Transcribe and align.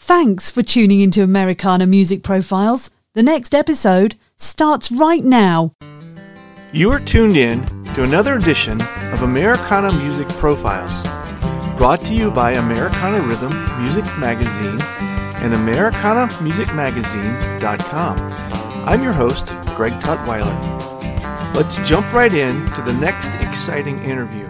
Thanks 0.00 0.48
for 0.48 0.62
tuning 0.62 1.00
into 1.00 1.24
Americana 1.24 1.84
Music 1.84 2.22
Profiles. 2.22 2.88
The 3.14 3.22
next 3.22 3.52
episode 3.52 4.14
starts 4.36 4.92
right 4.92 5.24
now. 5.24 5.72
You 6.72 6.92
are 6.92 7.00
tuned 7.00 7.36
in 7.36 7.66
to 7.94 8.04
another 8.04 8.36
edition 8.36 8.80
of 9.12 9.22
Americana 9.22 9.92
Music 9.92 10.28
Profiles, 10.28 11.02
brought 11.76 11.98
to 12.04 12.14
you 12.14 12.30
by 12.30 12.52
Americana 12.52 13.20
Rhythm 13.22 13.52
Music 13.82 14.04
Magazine 14.18 14.80
and 15.42 15.52
AmericanaMusicMagazine.com. 15.52 18.18
I'm 18.86 19.02
your 19.02 19.12
host, 19.12 19.48
Greg 19.74 19.94
Tutwiler. 19.94 21.56
Let's 21.56 21.80
jump 21.80 22.12
right 22.14 22.32
in 22.32 22.70
to 22.74 22.82
the 22.82 22.94
next 22.94 23.30
exciting 23.40 23.98
interview. 24.04 24.48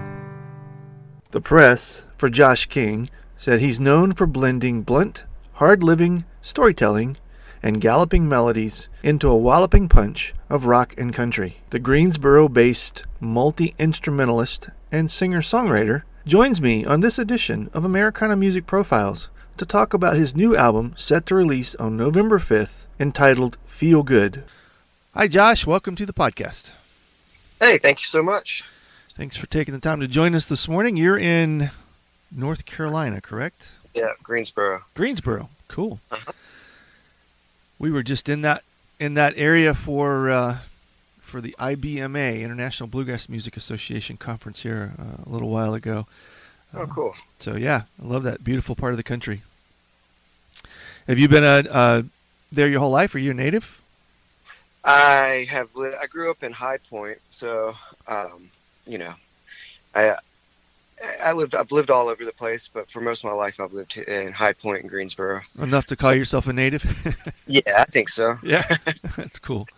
The 1.30 1.41
press, 1.41 2.05
for 2.19 2.28
Josh 2.28 2.67
King, 2.67 3.08
said 3.39 3.61
he's 3.61 3.80
known 3.80 4.12
for 4.12 4.27
blending 4.27 4.83
blunt, 4.83 5.25
hard 5.59 5.83
living, 5.83 6.25
storytelling, 6.41 7.17
and 7.64 7.81
galloping 7.81 8.28
melodies 8.28 8.87
into 9.03 9.28
a 9.28 9.37
walloping 9.37 9.89
punch 9.89 10.33
of 10.48 10.67
rock 10.67 10.95
and 10.97 11.12
country. 11.12 11.56
The 11.70 11.81
Greensboro 11.81 12.48
based 12.48 13.03
multi 13.19 13.75
instrumentalist 13.77 14.69
and 14.92 15.11
singer 15.11 15.42
songwriter 15.42 16.03
joins 16.25 16.61
me 16.61 16.84
on 16.84 17.01
this 17.01 17.19
edition 17.19 17.70
of 17.75 17.84
Americana 17.84 18.36
Music 18.36 18.69
Profiles 18.69 19.31
to 19.56 19.67
talk 19.67 19.92
about 19.92 20.17
his 20.17 20.36
new 20.36 20.56
album 20.56 20.95
set 20.97 21.27
to 21.27 21.34
release 21.34 21.75
on 21.75 21.97
November 21.97 22.39
5th 22.39 22.84
entitled 23.01 23.59
Feel 23.67 24.05
Good. 24.05 24.45
Hi, 25.14 25.27
Josh. 25.27 25.67
Welcome 25.67 25.97
to 25.97 26.06
the 26.06 26.12
podcast. 26.12 26.70
Hey, 27.61 27.79
thank 27.79 27.98
you 27.98 28.06
so 28.06 28.23
much. 28.23 28.62
Thanks 29.17 29.36
for 29.36 29.48
taking 29.48 29.75
the 29.75 29.81
time 29.81 29.98
to 29.98 30.06
join 30.06 30.36
us 30.36 30.47
this 30.47 30.69
morning. 30.69 30.97
You're 30.97 31.19
in 31.19 31.73
North 32.31 32.64
Carolina, 32.64 33.20
correct? 33.20 33.73
Yeah, 33.94 34.12
Greensboro. 34.22 34.83
Greensboro. 34.94 35.48
Cool. 35.69 35.98
Uh-huh. 36.11 36.33
We 37.78 37.91
were 37.91 38.03
just 38.03 38.28
in 38.28 38.42
that 38.42 38.62
in 38.98 39.14
that 39.14 39.34
area 39.36 39.75
for 39.75 40.30
uh, 40.30 40.58
for 41.20 41.41
the 41.41 41.55
IBMA 41.58 42.41
International 42.42 42.89
Bluegrass 42.89 43.29
Music 43.29 43.57
Association 43.57 44.17
conference 44.17 44.63
here 44.63 44.92
uh, 44.98 45.23
a 45.24 45.29
little 45.29 45.51
while 45.51 45.74
ago. 45.74 46.07
Oh, 46.74 46.86
cool. 46.86 47.14
Uh, 47.17 47.20
so 47.39 47.57
yeah, 47.57 47.83
I 48.02 48.07
love 48.07 48.24
that 48.24 48.42
beautiful 48.42 48.74
part 48.74 48.92
of 48.92 48.96
the 48.96 49.02
country. 49.02 49.42
Have 51.07 51.18
you 51.18 51.29
been 51.29 51.45
a, 51.45 51.64
uh, 51.70 52.02
there 52.52 52.68
your 52.68 52.80
whole 52.80 52.90
life? 52.90 53.14
Are 53.14 53.18
you 53.18 53.30
a 53.30 53.34
native? 53.34 53.80
I 54.84 55.46
have. 55.51 55.74
Li- 55.74 55.96
I 56.01 56.07
grew 56.07 56.30
up 56.30 56.42
in 56.42 56.52
High 56.52 56.79
Point, 56.79 57.18
so 57.30 57.74
um, 58.07 58.51
you 58.86 58.98
know, 58.98 59.14
I 59.95 60.17
I 61.23 61.33
lived. 61.33 61.55
I've 61.55 61.73
lived 61.73 61.91
all 61.91 62.09
over 62.09 62.25
the 62.25 62.33
place, 62.33 62.69
but 62.69 62.91
for 62.91 63.01
most 63.01 63.25
of 63.25 63.31
my 63.31 63.36
life, 63.36 63.61
I've 63.61 63.73
lived 63.73 63.97
in 63.98 64.33
High 64.33 64.53
Point 64.53 64.83
and 64.83 64.91
Greensboro. 64.91 65.41
Enough 65.61 65.86
to 65.86 65.97
call 65.97 66.11
so, 66.11 66.14
yourself 66.14 66.47
a 66.47 66.53
native? 66.53 66.85
yeah, 67.47 67.61
I 67.77 67.85
think 67.85 68.09
so. 68.09 68.39
yeah, 68.42 68.64
that's 69.17 69.39
cool. 69.39 69.69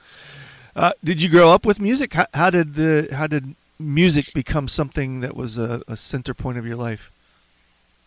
Uh, 0.74 0.92
did 1.02 1.20
you 1.20 1.28
grow 1.28 1.50
up 1.50 1.66
with 1.66 1.80
music? 1.80 2.14
How, 2.14 2.26
how, 2.32 2.50
did 2.50 2.74
the 2.74 3.08
how 3.12 3.26
did 3.26 3.54
music 3.78 4.32
become 4.32 4.68
something 4.68 5.20
that 5.20 5.34
was 5.34 5.58
a, 5.58 5.82
a 5.88 5.96
center 5.96 6.34
point 6.34 6.58
of 6.58 6.66
your 6.66 6.76
life? 6.76 7.10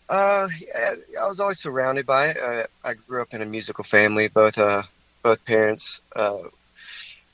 Uh, 0.09 0.47
I 1.21 1.27
was 1.27 1.39
always 1.39 1.59
surrounded 1.59 2.05
by 2.05 2.27
it. 2.27 2.37
I, 2.41 2.65
I 2.83 2.93
grew 2.93 3.21
up 3.21 3.33
in 3.33 3.41
a 3.41 3.45
musical 3.45 3.83
family. 3.83 4.27
Both 4.27 4.57
uh, 4.57 4.83
both 5.23 5.43
parents, 5.45 6.01
uh, 6.15 6.39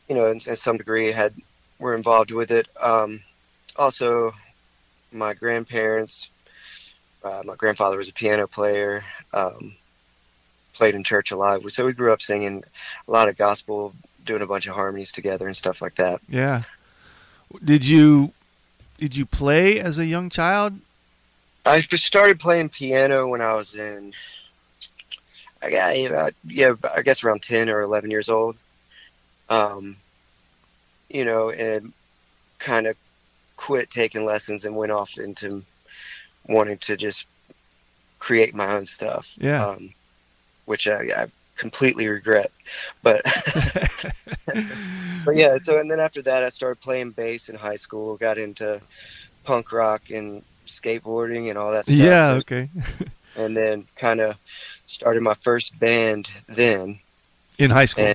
you 0.08 0.16
know, 0.16 0.28
in, 0.28 0.40
in 0.48 0.56
some 0.56 0.78
degree, 0.78 1.12
had 1.12 1.34
were 1.80 1.96
involved 1.96 2.32
with 2.32 2.52
it. 2.52 2.68
Um, 2.80 3.22
also, 3.76 4.32
my 5.12 5.34
grandparents. 5.34 6.32
Uh, 7.24 7.42
my 7.46 7.56
grandfather 7.56 7.98
was 7.98 8.10
a 8.10 8.14
piano 8.14 8.48
player. 8.48 9.04
Um, 9.34 9.76
played 10.74 10.96
in 10.96 11.04
church 11.04 11.32
a 11.32 11.36
lot. 11.36 11.70
So 11.72 11.86
we 11.86 11.94
grew 11.94 12.14
up 12.14 12.22
singing 12.22 12.64
a 13.08 13.12
lot 13.12 13.28
of 13.28 13.38
gospel, 13.38 13.94
doing 14.26 14.42
a 14.42 14.48
bunch 14.48 14.68
of 14.68 14.76
harmonies 14.76 15.12
together 15.12 15.46
and 15.46 15.56
stuff 15.56 15.82
like 15.82 15.96
that. 15.96 16.22
Yeah. 16.30 16.64
Did 17.64 17.86
you 17.86 18.32
did 18.98 19.16
you 19.16 19.26
play 19.26 19.80
as 19.80 19.98
a 19.98 20.06
young 20.06 20.30
child? 20.30 20.74
I 21.66 21.82
started 21.82 22.40
playing 22.40 22.70
piano 22.70 23.28
when 23.28 23.42
I 23.42 23.54
was 23.54 23.76
in, 23.76 24.14
I 25.62 25.70
got 25.70 25.96
about 25.98 26.34
yeah, 26.48 26.74
I 26.96 27.02
guess 27.02 27.24
around 27.24 27.42
ten 27.42 27.70
or 27.70 27.82
eleven 27.82 28.12
years 28.12 28.30
old. 28.30 28.56
Um, 29.50 29.98
you 31.10 31.26
know, 31.26 31.50
and 31.50 31.92
kind 32.60 32.88
of 32.88 32.96
quit 33.60 33.90
taking 33.90 34.24
lessons 34.24 34.64
and 34.64 34.74
went 34.74 34.90
off 34.90 35.18
into 35.20 35.62
wanting 36.48 36.78
to 36.78 36.96
just 36.96 37.28
create 38.18 38.56
my 38.56 38.72
own 38.74 38.86
stuff. 38.86 39.36
Yeah. 39.38 39.66
Um, 39.66 39.94
which 40.64 40.88
I, 40.88 41.02
I, 41.16 41.28
completely 41.58 42.08
regret. 42.08 42.52
But 43.04 43.22
but 45.26 45.36
yeah. 45.36 45.58
So 45.62 45.78
and 45.78 45.92
then 45.92 46.00
after 46.00 46.22
that, 46.22 46.42
I 46.42 46.50
started 46.50 46.80
playing 46.80 47.12
bass 47.12 47.50
in 47.50 47.56
high 47.56 47.76
school. 47.76 48.16
Got 48.16 48.38
into 48.38 48.82
punk 49.44 49.74
rock 49.74 50.10
and 50.10 50.42
skateboarding 50.66 51.50
and 51.50 51.58
all 51.58 51.72
that 51.72 51.86
stuff. 51.86 51.98
Yeah. 51.98 52.30
Okay. 52.36 52.70
and 53.36 53.58
then 53.58 53.86
kind 53.98 54.22
of 54.22 54.38
started 54.86 55.22
my 55.22 55.34
first 55.34 55.78
band 55.78 56.32
then. 56.48 57.00
In 57.58 57.72
high 57.72 57.86
school. 57.86 58.14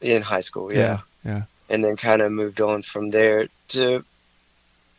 in 0.00 0.22
high 0.22 0.40
school, 0.40 0.72
yeah. 0.72 1.00
Yeah. 1.22 1.32
yeah. 1.32 1.42
And 1.68 1.84
then 1.84 1.98
kind 1.98 2.22
of 2.22 2.32
moved 2.32 2.62
on 2.62 2.80
from 2.80 3.10
there 3.10 3.48
to 3.68 4.04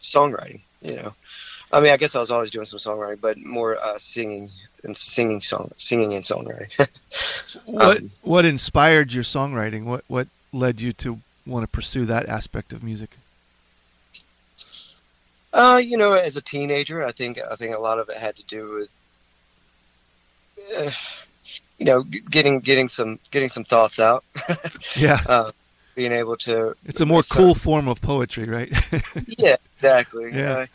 songwriting. 0.01 0.61
You 0.81 0.95
know, 0.95 1.13
I 1.71 1.79
mean, 1.79 1.91
I 1.91 1.97
guess 1.97 2.15
I 2.15 2.19
was 2.19 2.31
always 2.31 2.51
doing 2.51 2.65
some 2.65 2.79
songwriting, 2.79 3.21
but 3.21 3.37
more 3.37 3.77
uh, 3.77 3.97
singing 3.97 4.49
and 4.83 4.95
singing 4.97 5.41
song, 5.41 5.71
singing 5.77 6.13
and 6.13 6.23
songwriting. 6.23 6.87
what 7.65 7.97
um, 7.97 8.11
What 8.23 8.45
inspired 8.45 9.13
your 9.13 9.23
songwriting? 9.23 9.83
What 9.83 10.03
What 10.07 10.27
led 10.51 10.81
you 10.81 10.93
to 10.93 11.19
want 11.45 11.63
to 11.63 11.67
pursue 11.67 12.05
that 12.05 12.27
aspect 12.27 12.73
of 12.73 12.83
music? 12.83 13.11
Uh, 15.53 15.81
you 15.83 15.97
know, 15.97 16.13
as 16.13 16.37
a 16.37 16.41
teenager, 16.41 17.05
I 17.05 17.11
think 17.11 17.39
I 17.39 17.55
think 17.55 17.75
a 17.75 17.79
lot 17.79 17.99
of 17.99 18.09
it 18.09 18.17
had 18.17 18.35
to 18.37 18.43
do 18.45 18.73
with, 18.73 18.89
uh, 20.77 20.91
you 21.77 21.85
know, 21.85 22.03
getting 22.03 22.59
getting 22.61 22.87
some 22.87 23.19
getting 23.31 23.49
some 23.49 23.65
thoughts 23.65 23.99
out. 23.99 24.23
yeah. 24.95 25.19
Uh, 25.25 25.51
being 25.95 26.11
able 26.11 26.37
to. 26.37 26.75
It's 26.85 27.01
a 27.01 27.05
more 27.05 27.21
cool 27.23 27.55
form 27.55 27.87
of 27.87 28.01
poetry, 28.01 28.45
right? 28.45 28.71
yeah, 29.37 29.57
exactly. 29.75 30.31
Yeah. 30.33 30.57
Uh, 30.57 30.65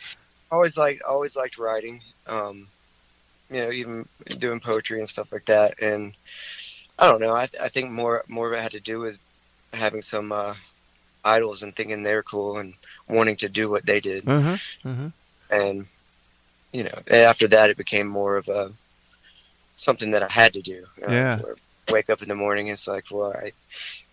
always 0.51 0.77
like 0.77 1.01
always 1.07 1.35
liked 1.35 1.57
writing. 1.57 2.01
Um, 2.27 2.67
you 3.49 3.57
know, 3.57 3.71
even 3.71 4.07
doing 4.39 4.59
poetry 4.59 4.99
and 4.99 5.07
stuff 5.09 5.31
like 5.31 5.45
that. 5.45 5.81
And 5.81 6.13
I 6.99 7.09
don't 7.09 7.21
know. 7.21 7.33
I 7.33 7.47
I 7.61 7.69
think 7.69 7.91
more 7.91 8.23
more 8.27 8.47
of 8.47 8.53
it 8.53 8.61
had 8.61 8.71
to 8.73 8.79
do 8.79 8.99
with 8.99 9.19
having 9.73 10.01
some 10.01 10.31
uh, 10.31 10.55
idols 11.23 11.63
and 11.63 11.75
thinking 11.75 12.03
they're 12.03 12.23
cool 12.23 12.57
and 12.57 12.73
wanting 13.07 13.35
to 13.37 13.49
do 13.49 13.69
what 13.69 13.85
they 13.85 13.99
did. 13.99 14.27
Uh-huh, 14.27 14.57
uh-huh. 14.85 15.09
And 15.49 15.87
you 16.73 16.83
know, 16.83 16.99
after 17.09 17.47
that, 17.49 17.69
it 17.69 17.77
became 17.77 18.07
more 18.07 18.37
of 18.37 18.47
a 18.47 18.71
something 19.75 20.11
that 20.11 20.23
I 20.23 20.27
had 20.27 20.53
to 20.53 20.61
do. 20.61 20.85
Uh, 21.07 21.11
yeah. 21.11 21.41
Wake 21.91 22.09
up 22.09 22.21
in 22.21 22.29
the 22.29 22.35
morning. 22.35 22.67
It's 22.67 22.87
like, 22.87 23.05
well, 23.11 23.33
I 23.33 23.53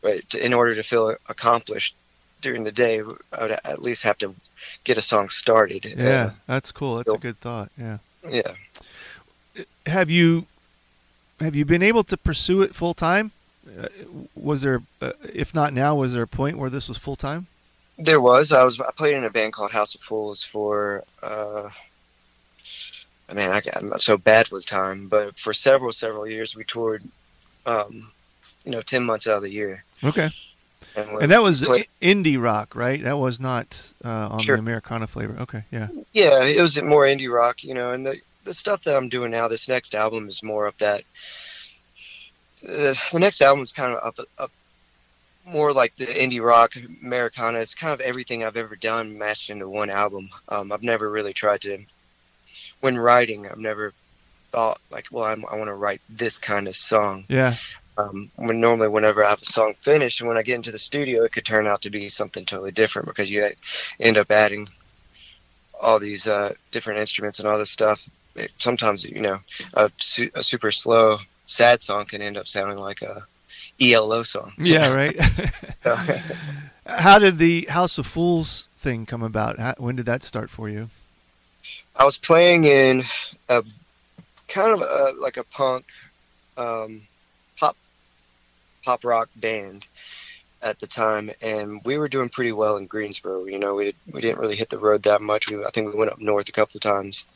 but 0.01 0.35
in 0.35 0.53
order 0.53 0.75
to 0.75 0.83
feel 0.83 1.17
accomplished 1.29 1.97
during 2.41 2.65
the 2.65 2.73
day, 2.73 3.01
I 3.33 3.43
would 3.43 3.59
at 3.65 3.83
least 3.83 4.03
have 4.03 4.19
to 4.19 4.35
get 4.85 4.99
a 4.99 5.03
song 5.03 5.31
started. 5.31 5.85
Yeah, 5.85 6.09
uh, 6.09 6.31
that's 6.47 6.71
cool. 6.73 6.97
That's 6.97 7.13
a 7.13 7.19
good 7.19 7.41
thought. 7.41 7.71
Yeah. 7.79 7.99
Yeah. 8.29 8.55
Have 9.87 10.11
you 10.11 10.47
have 11.41 11.55
you 11.55 11.65
been 11.65 11.83
able 11.83 12.05
to 12.05 12.17
pursue 12.17 12.63
it 12.63 12.75
full 12.75 12.95
time? 12.95 13.33
Uh, 13.67 13.89
was 14.35 14.61
there, 14.63 14.83
uh, 15.01 15.13
if 15.33 15.55
not 15.55 15.73
now, 15.73 15.95
was 15.97 16.13
there 16.13 16.23
a 16.23 16.29
point 16.29 16.59
where 16.59 16.71
this 16.71 16.87
was 16.87 16.99
full 16.99 17.17
time? 17.17 17.47
There 17.99 18.21
was. 18.21 18.53
I 18.53 18.63
was. 18.65 18.81
I 18.81 18.91
played 18.91 19.15
in 19.15 19.25
a 19.25 19.31
band 19.31 19.53
called 19.53 19.73
House 19.73 19.95
of 19.95 20.01
Fools 20.01 20.43
for. 20.43 21.05
Uh, 21.23 21.71
I 23.29 23.33
mean, 23.33 23.51
I, 23.51 23.63
am 23.75 23.99
so 24.01 24.19
bad 24.19 24.51
with 24.51 24.67
time, 24.67 25.09
but 25.09 25.39
for 25.39 25.53
several 25.53 25.93
several 25.93 26.27
years 26.27 26.55
we 26.55 26.65
toured. 26.65 27.05
Um, 27.67 28.11
you 28.65 28.71
know, 28.71 28.83
ten 28.83 29.05
months 29.05 29.27
out 29.27 29.37
of 29.37 29.43
the 29.43 29.51
year. 29.51 29.85
Okay. 30.03 30.31
And, 30.97 31.23
and 31.23 31.33
that 31.33 31.43
was 31.43 31.65
play- 31.65 31.89
indie 32.01 32.41
rock, 32.41 32.77
right? 32.77 33.03
That 33.03 33.19
was 33.19 33.41
not 33.41 33.93
uh, 34.05 34.29
on 34.31 34.39
sure. 34.39 34.57
the 34.57 34.61
Americana 34.61 35.07
flavor. 35.07 35.37
Okay, 35.41 35.65
yeah. 35.73 35.89
Yeah, 36.13 36.45
it 36.45 36.61
was 36.61 36.81
more 36.81 37.05
indie 37.05 37.33
rock, 37.33 37.65
you 37.65 37.75
know, 37.75 37.93
and 37.93 38.07
the 38.07 38.21
the 38.45 38.55
stuff 38.55 38.85
that 38.85 38.97
I'm 38.97 39.09
doing 39.09 39.31
now, 39.31 39.49
this 39.49 39.69
next 39.69 39.95
album 39.95 40.29
is 40.29 40.43
more 40.43 40.67
of 40.67 40.77
that. 40.79 41.03
Uh, 42.63 42.95
the 43.13 43.19
next 43.19 43.41
album 43.41 43.63
is 43.63 43.73
kind 43.73 43.93
of 43.93 44.07
up, 44.07 44.27
up 44.39 44.51
more 45.47 45.73
like 45.73 45.97
the 45.97 46.07
indie 46.07 46.45
rock 46.45 46.75
Americana. 47.03 47.59
It's 47.59 47.75
kind 47.75 47.93
of 47.93 48.01
everything 48.01 48.45
I've 48.45 48.57
ever 48.57 48.77
done 48.77 49.19
mashed 49.19 49.51
into 49.51 49.69
one 49.69 49.91
album. 49.91 50.31
Um, 50.49 50.73
I've 50.73 50.83
never 50.83 51.11
really 51.11 51.33
tried 51.33 51.63
to, 51.63 51.79
when 52.81 52.97
writing, 52.97 53.49
I've 53.49 53.59
never 53.59 53.93
thought 54.55 54.81
like, 54.89 55.09
well, 55.11 55.25
I'm, 55.25 55.45
i 55.51 55.57
want 55.57 55.69
to 55.69 55.75
write 55.75 56.01
this 56.09 56.39
kind 56.39 56.69
of 56.69 56.77
song. 56.77 57.25
Yeah. 57.29 57.55
Um, 57.99 58.31
when 58.37 58.61
normally, 58.61 58.87
whenever 58.89 59.25
I 59.25 59.31
have 59.31 59.43
a 59.43 59.45
song 59.45 59.75
finished, 59.81 60.21
and 60.21 60.29
when 60.29 60.37
I 60.37 60.43
get 60.43 60.55
into 60.55 60.71
the 60.71 60.79
studio, 60.79 61.25
it 61.25 61.33
could 61.33 61.45
turn 61.45 61.67
out 61.67 61.83
to 61.83 61.91
be 61.91 62.09
something 62.09 62.45
totally 62.45 62.71
different 62.71 63.09
because 63.09 63.31
you 63.31 63.51
end 63.99 64.17
up 64.17 64.31
adding 64.31 64.69
all 65.81 65.99
these 65.99 66.29
uh, 66.29 66.55
different 66.71 67.01
instruments 67.01 67.41
and 67.41 67.49
all 67.49 67.59
this 67.59 67.71
stuff. 67.71 68.09
It, 68.37 68.53
sometimes, 68.59 69.05
you 69.05 69.21
know, 69.21 69.39
a, 69.75 69.91
su- 69.99 70.31
a 70.35 70.43
super 70.43 70.71
slow, 70.71 71.19
sad 71.47 71.83
song 71.83 72.07
can 72.07 72.23
end 72.23 72.37
up 72.37 72.47
sounding 72.47 72.79
like 72.79 73.03
a 73.03 73.25
ELO 73.81 74.23
song. 74.23 74.53
Yeah, 74.59 74.89
right. 74.93 75.19
How 76.87 77.19
did 77.19 77.39
the 77.39 77.67
House 77.71 77.99
of 77.99 78.07
Fools 78.07 78.69
thing 78.77 79.05
come 79.05 79.23
about? 79.23 79.59
How, 79.59 79.75
when 79.79 79.97
did 79.97 80.07
that 80.07 80.23
start 80.23 80.49
for 80.49 80.69
you? 80.69 80.91
I 81.97 82.05
was 82.05 82.19
playing 82.19 82.65
in 82.65 83.05
a 83.49 83.65
kind 84.49 84.73
of 84.73 84.83
a, 84.83 85.15
like 85.19 85.37
a 85.37 85.45
punk 85.45 85.87
um, 86.57 87.03
pop 87.59 87.77
pop 88.85 89.05
rock 89.05 89.29
band 89.37 89.87
at 90.63 90.79
the 90.79 90.87
time, 90.87 91.31
and 91.43 91.83
we 91.85 91.99
were 91.99 92.09
doing 92.09 92.29
pretty 92.29 92.53
well 92.53 92.77
in 92.77 92.87
Greensboro. 92.87 93.45
You 93.45 93.59
know, 93.59 93.75
we 93.75 93.95
we 94.11 94.21
didn't 94.21 94.39
really 94.39 94.57
hit 94.57 94.71
the 94.71 94.79
road 94.79 95.05
that 95.05 95.23
much. 95.23 95.51
We, 95.51 95.65
I 95.65 95.71
think 95.71 95.93
we 95.93 95.99
went 95.99 96.13
up 96.13 96.21
north 96.21 96.49
a 96.49 96.53
couple 96.53 96.79
of 96.79 96.83
times, 96.83 97.27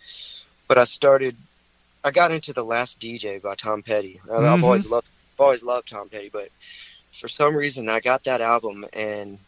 but 0.67 0.79
I 0.79 0.85
started. 0.85 1.37
I 2.05 2.11
got 2.11 2.31
into 2.31 2.53
the 2.53 2.65
Last 2.65 3.01
DJ 3.01 3.43
by 3.43 3.55
Tom 3.57 3.83
Petty. 3.83 4.21
I've 4.25 4.41
mm-hmm. 4.41 4.65
always 4.65 4.87
loved 4.87 5.09
I've 5.35 5.41
always 5.41 5.63
loved 5.63 5.89
Tom 5.89 6.09
Petty, 6.09 6.31
but 6.33 6.49
for 7.13 7.29
some 7.29 7.55
reason 7.55 7.89
I 7.89 8.01
got 8.01 8.25
that 8.25 8.41
album 8.41 8.87
and 8.93 9.39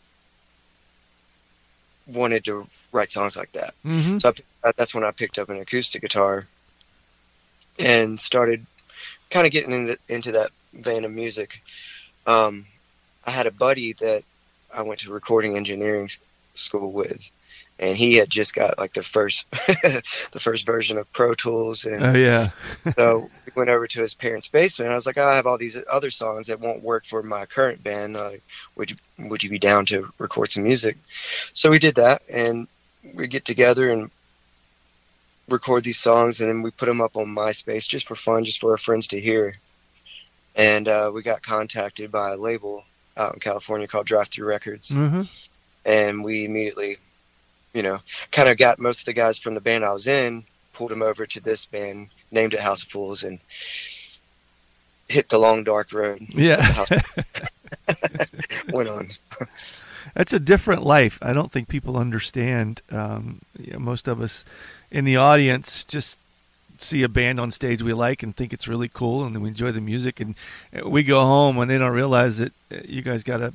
wanted 2.06 2.44
to 2.44 2.66
write 2.92 3.10
songs 3.10 3.36
like 3.36 3.52
that. 3.52 3.74
Mm-hmm. 3.84 4.18
So 4.18 4.32
I, 4.64 4.72
that's 4.76 4.94
when 4.94 5.04
I 5.04 5.12
picked 5.12 5.38
up 5.38 5.48
an 5.48 5.58
acoustic 5.58 6.02
guitar 6.02 6.46
and 7.80 8.18
started 8.18 8.64
kind 9.30 9.46
of 9.46 9.52
getting 9.52 9.72
into, 9.72 9.98
into 10.08 10.32
that 10.32 10.50
vein 10.72 11.04
of 11.04 11.10
music. 11.10 11.62
Um, 12.26 12.64
I 13.24 13.30
had 13.30 13.46
a 13.46 13.50
buddy 13.50 13.94
that 13.94 14.24
I 14.72 14.82
went 14.82 15.00
to 15.00 15.12
recording 15.12 15.56
engineering 15.56 16.08
school 16.54 16.92
with, 16.92 17.30
and 17.78 17.96
he 17.96 18.14
had 18.14 18.28
just 18.28 18.54
got 18.54 18.78
like 18.78 18.92
the 18.92 19.02
first 19.02 19.50
the 19.52 20.38
first 20.38 20.66
version 20.66 20.98
of 20.98 21.12
Pro 21.12 21.34
Tools 21.34 21.86
and 21.86 22.04
oh 22.04 22.12
yeah 22.12 22.50
so 22.96 23.30
we 23.46 23.52
went 23.54 23.70
over 23.70 23.86
to 23.86 24.02
his 24.02 24.14
parents' 24.14 24.48
basement 24.48 24.92
I 24.92 24.94
was 24.94 25.06
like 25.06 25.18
oh, 25.18 25.26
I 25.26 25.36
have 25.36 25.46
all 25.46 25.58
these 25.58 25.76
other 25.90 26.10
songs 26.10 26.48
that 26.48 26.60
won't 26.60 26.82
work 26.82 27.04
for 27.04 27.22
my 27.22 27.46
current 27.46 27.82
band 27.82 28.16
uh, 28.16 28.32
would 28.76 28.90
you 28.90 28.96
would 29.18 29.42
you 29.42 29.50
be 29.50 29.58
down 29.58 29.86
to 29.86 30.12
record 30.18 30.52
some 30.52 30.62
music 30.62 30.98
so 31.52 31.70
we 31.70 31.78
did 31.78 31.96
that 31.96 32.22
and 32.30 32.68
we 33.14 33.26
get 33.26 33.44
together 33.44 33.90
and 33.90 34.10
record 35.50 35.84
these 35.84 35.98
songs 35.98 36.40
and 36.40 36.48
then 36.48 36.62
we 36.62 36.70
put 36.70 36.86
them 36.86 37.00
up 37.00 37.16
on 37.16 37.26
MySpace 37.26 37.88
just 37.88 38.06
for 38.06 38.14
fun 38.14 38.44
just 38.44 38.60
for 38.60 38.72
our 38.72 38.78
friends 38.78 39.08
to 39.08 39.20
hear 39.20 39.56
and 40.56 40.88
uh, 40.88 41.10
we 41.14 41.22
got 41.22 41.42
contacted 41.42 42.10
by 42.10 42.32
a 42.32 42.36
label 42.36 42.84
out 43.16 43.34
in 43.34 43.40
California 43.40 43.86
called 43.86 44.06
Drive-Thru 44.06 44.46
Records 44.46 44.90
mm-hmm. 44.90 45.22
and 45.84 46.24
we 46.24 46.44
immediately 46.44 46.96
you 47.72 47.82
know, 47.82 48.00
kind 48.32 48.48
of 48.48 48.56
got 48.56 48.78
most 48.78 49.00
of 49.00 49.04
the 49.06 49.12
guys 49.12 49.38
from 49.38 49.54
the 49.54 49.60
band 49.60 49.84
I 49.84 49.92
was 49.92 50.08
in, 50.08 50.44
pulled 50.72 50.90
them 50.90 51.02
over 51.02 51.26
to 51.26 51.40
this 51.40 51.66
band, 51.66 52.08
named 52.30 52.54
it 52.54 52.60
House 52.60 52.82
of 52.82 52.88
Fools, 52.88 53.22
and 53.22 53.38
hit 55.08 55.28
the 55.28 55.38
long 55.38 55.64
dark 55.64 55.92
road. 55.92 56.20
Yeah. 56.30 56.84
Went 58.72 58.88
on. 58.88 59.08
That's 60.14 60.32
a 60.32 60.40
different 60.40 60.82
life. 60.82 61.18
I 61.22 61.32
don't 61.32 61.52
think 61.52 61.68
people 61.68 61.96
understand. 61.96 62.82
Um, 62.90 63.40
you 63.58 63.72
know, 63.72 63.78
most 63.78 64.08
of 64.08 64.20
us 64.20 64.44
in 64.90 65.04
the 65.04 65.16
audience 65.16 65.84
just 65.84 66.18
see 66.78 67.02
a 67.02 67.08
band 67.08 67.38
on 67.38 67.50
stage 67.50 67.82
we 67.82 67.92
like 67.92 68.22
and 68.22 68.34
think 68.34 68.52
it's 68.52 68.66
really 68.66 68.88
cool 68.88 69.24
and 69.24 69.42
we 69.42 69.48
enjoy 69.48 69.70
the 69.70 69.80
music 69.80 70.18
and 70.18 70.34
we 70.84 71.02
go 71.02 71.20
home 71.20 71.58
and 71.58 71.70
they 71.70 71.76
don't 71.76 71.92
realize 71.92 72.38
that 72.38 72.52
uh, 72.72 72.78
you 72.88 73.02
guys 73.02 73.22
got 73.22 73.38
to 73.38 73.52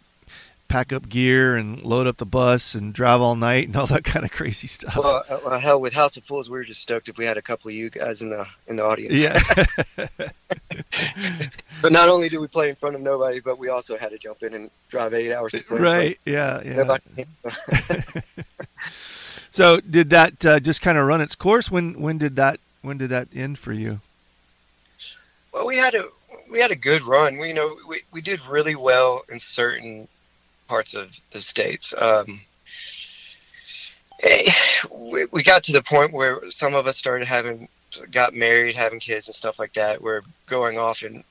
pack 0.68 0.92
up 0.92 1.08
gear 1.10 1.56
and 1.56 1.82
load 1.84 2.08
up 2.08 2.18
the 2.18 2.26
bus 2.26 2.76
and 2.76 2.94
drive 2.94 3.22
all 3.22 3.36
night 3.36 3.68
and 3.68 3.76
all 3.76 3.88
that 3.88 4.04
kind 4.14 4.26
of 4.26 4.32
crazy 4.32 4.68
stuff. 4.68 4.96
Well, 4.96 5.24
uh, 5.30 5.40
well, 5.46 5.60
hell, 5.60 5.82
with 5.82 5.94
House 5.94 6.18
of 6.18 6.24
Fools, 6.24 6.50
we 6.50 6.58
were 6.58 6.64
just 6.64 6.82
stoked 6.82 7.10
if 7.10 7.18
we 7.18 7.26
had 7.26 7.38
a 7.38 7.42
couple 7.42 7.70
of 7.70 7.76
you 7.76 7.90
guys 7.90 8.22
in 8.22 8.30
the 8.30 8.46
in 8.68 8.76
the 8.76 8.84
audience. 8.84 9.14
Yeah. 9.14 9.42
but 11.86 11.92
not 12.00 12.10
only 12.10 12.30
did 12.30 12.40
we 12.40 12.48
play 12.48 12.70
in 12.70 12.76
front 12.76 12.96
of 12.96 13.02
nobody, 13.02 13.40
but 13.40 13.60
we 13.60 13.70
also 13.70 13.96
had 13.96 14.10
to 14.10 14.18
jump 14.18 14.42
in 14.42 14.56
and 14.56 14.72
drive 14.90 15.14
eight 15.14 15.32
hours 15.32 15.52
to 15.52 15.64
play. 15.64 15.80
Right. 15.80 16.20
Yeah. 16.26 16.62
Yeah. 16.66 16.98
so, 19.52 19.80
did 19.82 20.10
that 20.10 20.44
uh, 20.44 20.60
just 20.60 20.82
kind 20.82 20.98
of 20.98 21.06
run 21.06 21.22
its 21.22 21.36
course? 21.36 21.70
When 21.70 22.02
when 22.02 22.18
did 22.18 22.36
that 22.38 22.60
when 22.82 22.98
did 22.98 23.10
that 23.10 23.28
end 23.36 23.60
for 23.60 23.72
you? 23.72 24.00
Well, 25.52 25.68
we 25.68 25.78
had 25.78 25.94
a 25.94 26.06
we 26.50 26.60
had 26.60 26.72
a 26.72 26.76
good 26.76 27.04
run. 27.04 27.38
We 27.38 27.50
you 27.50 27.54
know 27.54 27.78
we, 27.88 28.02
we 28.12 28.22
did 28.22 28.42
really 28.48 28.76
well 28.76 29.24
in 29.32 29.40
certain 29.40 30.08
parts 30.68 30.96
of 30.96 31.16
the 31.32 31.42
states. 31.42 31.94
Um, 31.96 32.42
eh, 34.24 34.52
we, 34.92 35.26
we 35.32 35.44
got 35.44 35.62
to 35.66 35.72
the 35.72 35.84
point 35.84 36.14
where 36.14 36.50
some 36.50 36.74
of 36.74 36.88
us 36.88 36.98
started 36.98 37.28
having 37.28 37.68
got 38.10 38.34
married, 38.34 38.76
having 38.76 39.00
kids 39.00 39.28
and 39.28 39.36
stuff 39.36 39.60
like 39.60 39.74
that. 39.74 40.02
We're 40.02 40.22
going 40.48 40.80
off 40.80 41.04
and 41.04 41.24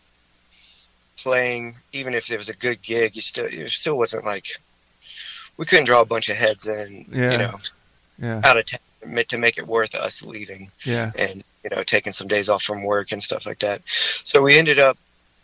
playing, 1.17 1.77
even 1.93 2.15
if 2.15 2.31
it 2.31 2.37
was 2.37 2.49
a 2.49 2.55
good 2.55 2.83
gig, 2.83 3.17
you 3.17 3.23
still 3.23 3.47
it 3.47 3.71
still 3.71 3.97
wasn't 3.97 4.25
like 4.25 4.47
we 5.57 5.67
couldn't 5.67 5.85
draw 5.85 6.01
a 6.01 6.07
bunch 6.07 6.29
of 6.29 6.37
heads 6.37 6.67
in, 6.67 7.07
yeah. 7.13 7.31
you 7.31 7.39
know, 7.39 7.61
yeah. 8.19 8.41
out 8.45 8.57
of 8.57 8.65
town 8.65 8.81
to 9.29 9.39
make 9.39 9.59
it 9.59 9.67
worth 9.67 9.95
us 9.95 10.23
leaving. 10.23 10.71
Yeah. 10.85 11.13
And 11.17 11.45
you 11.63 11.71
know, 11.71 11.83
taking 11.83 12.13
some 12.13 12.29
days 12.29 12.49
off 12.49 12.63
from 12.63 12.83
work 12.83 13.13
and 13.13 13.23
stuff 13.23 13.47
like 13.47 13.61
that. 13.61 13.83
So 13.87 14.43
we 14.43 14.59
ended 14.59 14.79
up 14.79 14.99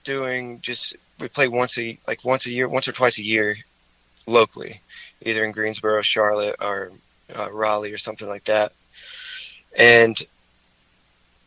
doing 0.04 0.60
just 0.60 0.96
we 1.20 1.28
play 1.28 1.48
once 1.48 1.78
a 1.78 1.98
like 2.06 2.24
once 2.24 2.46
a 2.46 2.52
year, 2.52 2.68
once 2.68 2.88
or 2.88 2.92
twice 2.92 3.18
a 3.18 3.24
year 3.24 3.56
locally, 4.26 4.80
either 5.22 5.44
in 5.44 5.52
Greensboro, 5.52 6.02
Charlotte, 6.02 6.56
or 6.60 6.92
uh, 7.34 7.50
Raleigh, 7.52 7.92
or 7.92 7.98
something 7.98 8.28
like 8.28 8.44
that. 8.44 8.72
And 9.76 10.20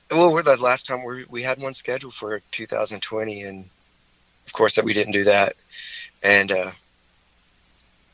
well, 0.10 0.32
we're 0.32 0.44
the 0.44 0.58
last 0.58 0.86
time 0.86 1.04
we 1.04 1.26
we 1.26 1.44
had 1.44 1.60
one 1.60 1.74
scheduled 1.74 2.14
for 2.14 2.42
2020, 2.52 3.44
and 3.44 3.70
of 4.46 4.54
course 4.54 4.76
that 4.76 4.86
we 4.86 4.94
didn't 4.94 5.14
do 5.14 5.24
that. 5.26 5.56
And 6.22 6.52
uh, 6.52 6.72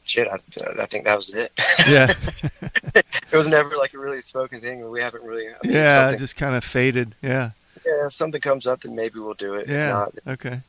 shit, 0.04 0.28
I, 0.28 0.38
I 0.82 0.86
think 0.86 1.06
that 1.06 1.16
was 1.16 1.34
it. 1.34 1.52
Yeah, 1.88 2.14
it 2.96 3.06
was 3.32 3.48
never 3.48 3.78
like 3.78 3.94
a 3.94 4.00
really 4.00 4.22
spoken 4.22 4.62
thing. 4.62 4.90
We 4.90 5.02
haven't 5.02 5.24
really. 5.24 5.48
I 5.48 5.54
mean, 5.64 5.74
yeah, 5.74 6.12
it 6.12 6.20
just 6.20 6.36
kind 6.36 6.56
of 6.56 6.64
faded. 6.64 7.16
Yeah. 7.22 7.52
Yeah, 7.86 8.08
if 8.08 8.14
something 8.14 8.42
comes 8.42 8.68
up, 8.68 8.82
then 8.82 8.94
maybe 8.96 9.20
we'll 9.20 9.34
do 9.34 9.56
it. 9.56 9.68
Yeah. 9.68 9.86
If 9.86 9.94
not, 10.26 10.34
okay. 10.34 10.62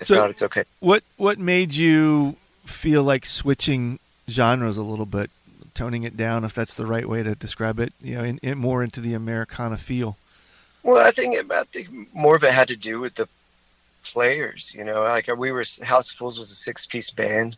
If 0.00 0.06
so 0.08 0.16
not, 0.16 0.30
it's 0.30 0.42
okay. 0.42 0.64
What 0.80 1.02
What 1.16 1.38
made 1.38 1.72
you 1.72 2.36
feel 2.66 3.02
like 3.02 3.24
switching 3.24 3.98
genres 4.28 4.76
a 4.76 4.82
little 4.82 5.06
bit, 5.06 5.30
toning 5.74 6.02
it 6.02 6.16
down, 6.16 6.44
if 6.44 6.54
that's 6.54 6.74
the 6.74 6.86
right 6.86 7.08
way 7.08 7.22
to 7.22 7.34
describe 7.34 7.80
it, 7.80 7.92
you 8.02 8.16
know, 8.16 8.24
in, 8.24 8.38
in 8.42 8.58
more 8.58 8.82
into 8.82 9.00
the 9.00 9.14
Americana 9.14 9.78
feel? 9.78 10.16
Well, 10.82 11.04
I 11.04 11.10
think 11.10 11.36
I 11.50 11.64
think 11.64 11.88
more 12.14 12.36
of 12.36 12.44
it 12.44 12.52
had 12.52 12.68
to 12.68 12.76
do 12.76 13.00
with 13.00 13.14
the 13.14 13.28
players. 14.04 14.74
You 14.74 14.84
know, 14.84 15.02
like 15.02 15.28
we 15.36 15.52
were 15.52 15.64
House 15.82 16.10
of 16.10 16.16
Fools 16.16 16.38
was 16.38 16.50
a 16.50 16.54
six 16.54 16.86
piece 16.86 17.10
band. 17.10 17.56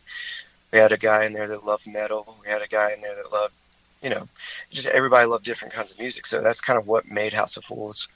We 0.71 0.79
had 0.79 0.91
a 0.91 0.97
guy 0.97 1.25
in 1.25 1.33
there 1.33 1.47
that 1.47 1.65
loved 1.65 1.87
metal. 1.87 2.37
We 2.43 2.49
had 2.49 2.61
a 2.61 2.67
guy 2.67 2.93
in 2.93 3.01
there 3.01 3.15
that 3.15 3.31
loved, 3.31 3.53
you 4.01 4.09
know, 4.09 4.27
just 4.69 4.87
everybody 4.87 5.27
loved 5.27 5.45
different 5.45 5.73
kinds 5.73 5.91
of 5.91 5.99
music. 5.99 6.25
So 6.25 6.41
that's 6.41 6.61
kind 6.61 6.79
of 6.79 6.87
what 6.87 7.09
made 7.09 7.33
House 7.33 7.57
of 7.57 7.65
Fools. 7.65 8.07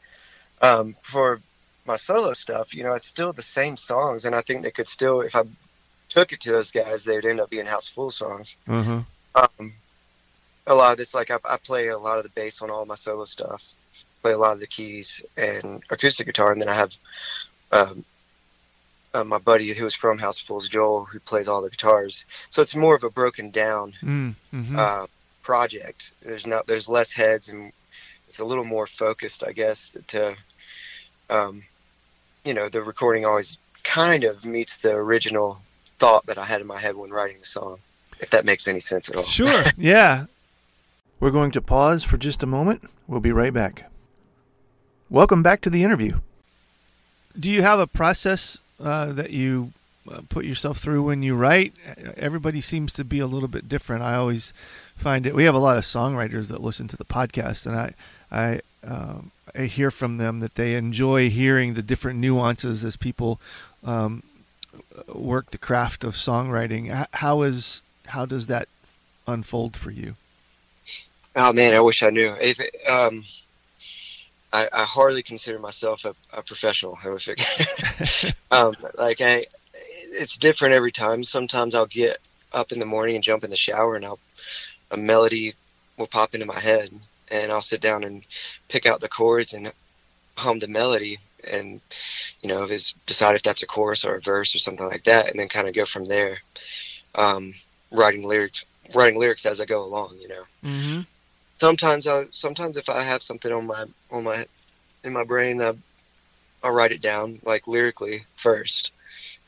Um, 0.61 0.95
for 1.01 1.41
my 1.85 1.97
solo 1.97 2.33
stuff, 2.33 2.75
you 2.75 2.83
know, 2.83 2.93
it's 2.93 3.05
still 3.05 3.33
the 3.33 3.41
same 3.41 3.77
songs, 3.77 4.25
and 4.25 4.33
I 4.33 4.41
think 4.41 4.63
they 4.63 4.71
could 4.71 4.87
still, 4.87 5.21
if 5.21 5.35
I 5.35 5.43
took 6.09 6.31
it 6.31 6.41
to 6.41 6.51
those 6.51 6.71
guys, 6.71 7.03
they 7.03 7.15
would 7.15 7.25
end 7.25 7.39
up 7.39 7.49
being 7.49 7.65
House 7.65 7.87
Full 7.89 8.09
songs. 8.09 8.57
Mm-hmm. 8.67 9.01
Um, 9.35 9.73
a 10.65 10.73
lot 10.73 10.93
of 10.93 10.97
this, 10.97 11.13
like 11.13 11.29
I, 11.29 11.37
I, 11.45 11.57
play 11.57 11.87
a 11.87 11.97
lot 11.97 12.17
of 12.17 12.23
the 12.23 12.29
bass 12.29 12.61
on 12.61 12.71
all 12.71 12.85
my 12.85 12.95
solo 12.95 13.25
stuff. 13.25 13.73
play 14.21 14.31
a 14.31 14.37
lot 14.37 14.53
of 14.53 14.59
the 14.59 14.67
keys 14.67 15.23
and 15.37 15.83
acoustic 15.89 16.25
guitar, 16.25 16.51
and 16.51 16.61
then 16.61 16.69
I 16.69 16.73
have 16.73 16.97
um, 17.71 18.05
uh, 19.15 19.23
my 19.23 19.37
buddy 19.39 19.73
who 19.73 19.83
was 19.85 19.95
from 19.95 20.17
House 20.17 20.39
Fools, 20.41 20.67
Joel, 20.69 21.05
who 21.05 21.19
plays 21.19 21.47
all 21.47 21.61
the 21.61 21.69
guitars. 21.69 22.25
So 22.49 22.61
it's 22.61 22.75
more 22.75 22.95
of 22.95 23.03
a 23.03 23.09
broken 23.09 23.49
down 23.49 23.93
Mm, 24.01 24.35
mhm. 24.53 24.77
uh, 24.77 25.07
project. 25.41 26.11
There's 26.21 26.45
not 26.45 26.67
there's 26.67 26.89
less 26.89 27.13
heads 27.13 27.49
and 27.49 27.71
it's 28.27 28.39
a 28.39 28.45
little 28.45 28.63
more 28.65 28.87
focused, 28.87 29.43
I 29.47 29.53
guess. 29.53 29.91
To 30.07 30.35
um, 31.29 31.63
you 32.43 32.53
know, 32.53 32.67
the 32.69 32.83
recording 32.83 33.25
always 33.25 33.57
kind 33.83 34.23
of 34.23 34.45
meets 34.45 34.77
the 34.77 34.91
original 34.91 35.57
thought 35.99 36.25
that 36.25 36.37
I 36.37 36.45
had 36.45 36.61
in 36.61 36.67
my 36.67 36.79
head 36.79 36.95
when 36.95 37.11
writing 37.11 37.39
the 37.39 37.45
song. 37.45 37.77
If 38.19 38.29
that 38.31 38.45
makes 38.45 38.67
any 38.67 38.79
sense 38.79 39.09
at 39.09 39.15
all. 39.15 39.23
Sure. 39.23 39.63
yeah. 39.77 40.25
We're 41.19 41.31
going 41.31 41.51
to 41.51 41.61
pause 41.61 42.03
for 42.03 42.17
just 42.17 42.43
a 42.43 42.47
moment. 42.47 42.89
We'll 43.07 43.19
be 43.19 43.31
right 43.31 43.53
back. 43.53 43.89
Welcome 45.09 45.43
back 45.43 45.61
to 45.61 45.69
the 45.69 45.83
interview. 45.83 46.19
Do 47.39 47.49
you 47.49 47.61
have 47.61 47.79
a 47.79 47.87
process 47.87 48.59
uh, 48.81 49.13
that 49.13 49.31
you 49.31 49.71
uh, 50.11 50.21
put 50.29 50.45
yourself 50.45 50.79
through 50.79 51.03
when 51.03 51.23
you 51.23 51.35
write? 51.35 51.73
Everybody 52.17 52.61
seems 52.61 52.93
to 52.93 53.03
be 53.03 53.19
a 53.19 53.27
little 53.27 53.47
bit 53.47 53.69
different. 53.69 54.03
I 54.03 54.15
always 54.15 54.53
find 54.97 55.25
it. 55.25 55.35
We 55.35 55.45
have 55.45 55.55
a 55.55 55.59
lot 55.59 55.77
of 55.77 55.83
songwriters 55.83 56.47
that 56.47 56.61
listen 56.61 56.87
to 56.89 56.97
the 56.97 57.05
podcast, 57.05 57.65
and 57.65 57.75
I, 57.75 57.93
I, 58.31 58.61
um, 58.87 59.31
I 59.55 59.63
hear 59.63 59.91
from 59.91 60.17
them 60.17 60.39
that 60.39 60.55
they 60.55 60.75
enjoy 60.75 61.29
hearing 61.29 61.73
the 61.73 61.81
different 61.81 62.19
nuances 62.19 62.83
as 62.83 62.95
people 62.95 63.39
um, 63.83 64.23
work 65.13 65.51
the 65.51 65.57
craft 65.57 66.03
of 66.03 66.15
songwriting. 66.15 67.07
How 67.13 67.41
is 67.41 67.81
how 68.07 68.25
does 68.25 68.47
that 68.47 68.67
unfold 69.27 69.75
for 69.75 69.91
you? 69.91 70.15
Oh 71.35 71.51
man, 71.51 71.73
I 71.73 71.81
wish 71.81 72.03
I 72.03 72.09
knew. 72.09 72.33
If 72.39 72.59
um, 72.87 73.25
I, 74.53 74.69
I 74.71 74.83
hardly 74.83 75.23
consider 75.23 75.59
myself 75.59 76.05
a, 76.05 76.15
a 76.33 76.41
professional. 76.41 76.95
Horrific. 76.95 77.39
um, 78.51 78.75
like 78.97 79.21
I, 79.21 79.47
it's 79.73 80.37
different 80.37 80.75
every 80.75 80.91
time. 80.91 81.23
Sometimes 81.23 81.75
I'll 81.75 81.85
get 81.85 82.19
up 82.53 82.71
in 82.71 82.79
the 82.79 82.85
morning 82.85 83.15
and 83.15 83.23
jump 83.23 83.43
in 83.43 83.49
the 83.49 83.55
shower, 83.55 83.95
and 83.95 84.05
I'll 84.05 84.19
a 84.91 84.97
melody 84.97 85.55
will 85.97 86.07
pop 86.07 86.33
into 86.33 86.45
my 86.45 86.59
head, 86.59 86.89
and 87.29 87.51
I'll 87.51 87.61
sit 87.61 87.81
down 87.81 88.03
and 88.03 88.23
pick 88.69 88.85
out 88.85 89.01
the 89.01 89.09
chords 89.09 89.53
and 89.53 89.73
hum 90.37 90.59
the 90.59 90.67
melody, 90.67 91.19
and 91.49 91.81
you 92.41 92.49
know, 92.49 92.63
is 92.65 92.93
decide 93.05 93.35
if 93.35 93.43
that's 93.43 93.63
a 93.63 93.67
chorus 93.67 94.05
or 94.05 94.15
a 94.15 94.21
verse 94.21 94.55
or 94.55 94.59
something 94.59 94.85
like 94.85 95.03
that, 95.03 95.29
and 95.29 95.39
then 95.39 95.49
kind 95.49 95.67
of 95.67 95.73
go 95.73 95.85
from 95.85 96.05
there. 96.05 96.37
Um, 97.15 97.53
writing 97.91 98.23
lyrics, 98.23 98.65
writing 98.93 99.19
lyrics 99.19 99.45
as 99.45 99.59
I 99.59 99.65
go 99.65 99.83
along. 99.83 100.17
You 100.21 100.27
know 100.27 100.43
Mm-hmm. 100.65 101.01
Sometimes 101.57 102.07
I 102.07 102.25
sometimes 102.31 102.77
if 102.77 102.89
I 102.89 103.01
have 103.03 103.21
something 103.23 103.51
on 103.51 103.67
my 103.67 103.85
on 104.11 104.23
my 104.23 104.45
in 105.03 105.13
my 105.13 105.23
brain, 105.23 105.61
I, 105.61 105.73
I'll 106.63 106.71
write 106.73 106.91
it 106.91 107.01
down 107.01 107.39
like 107.43 107.67
lyrically 107.67 108.21
first, 108.35 108.91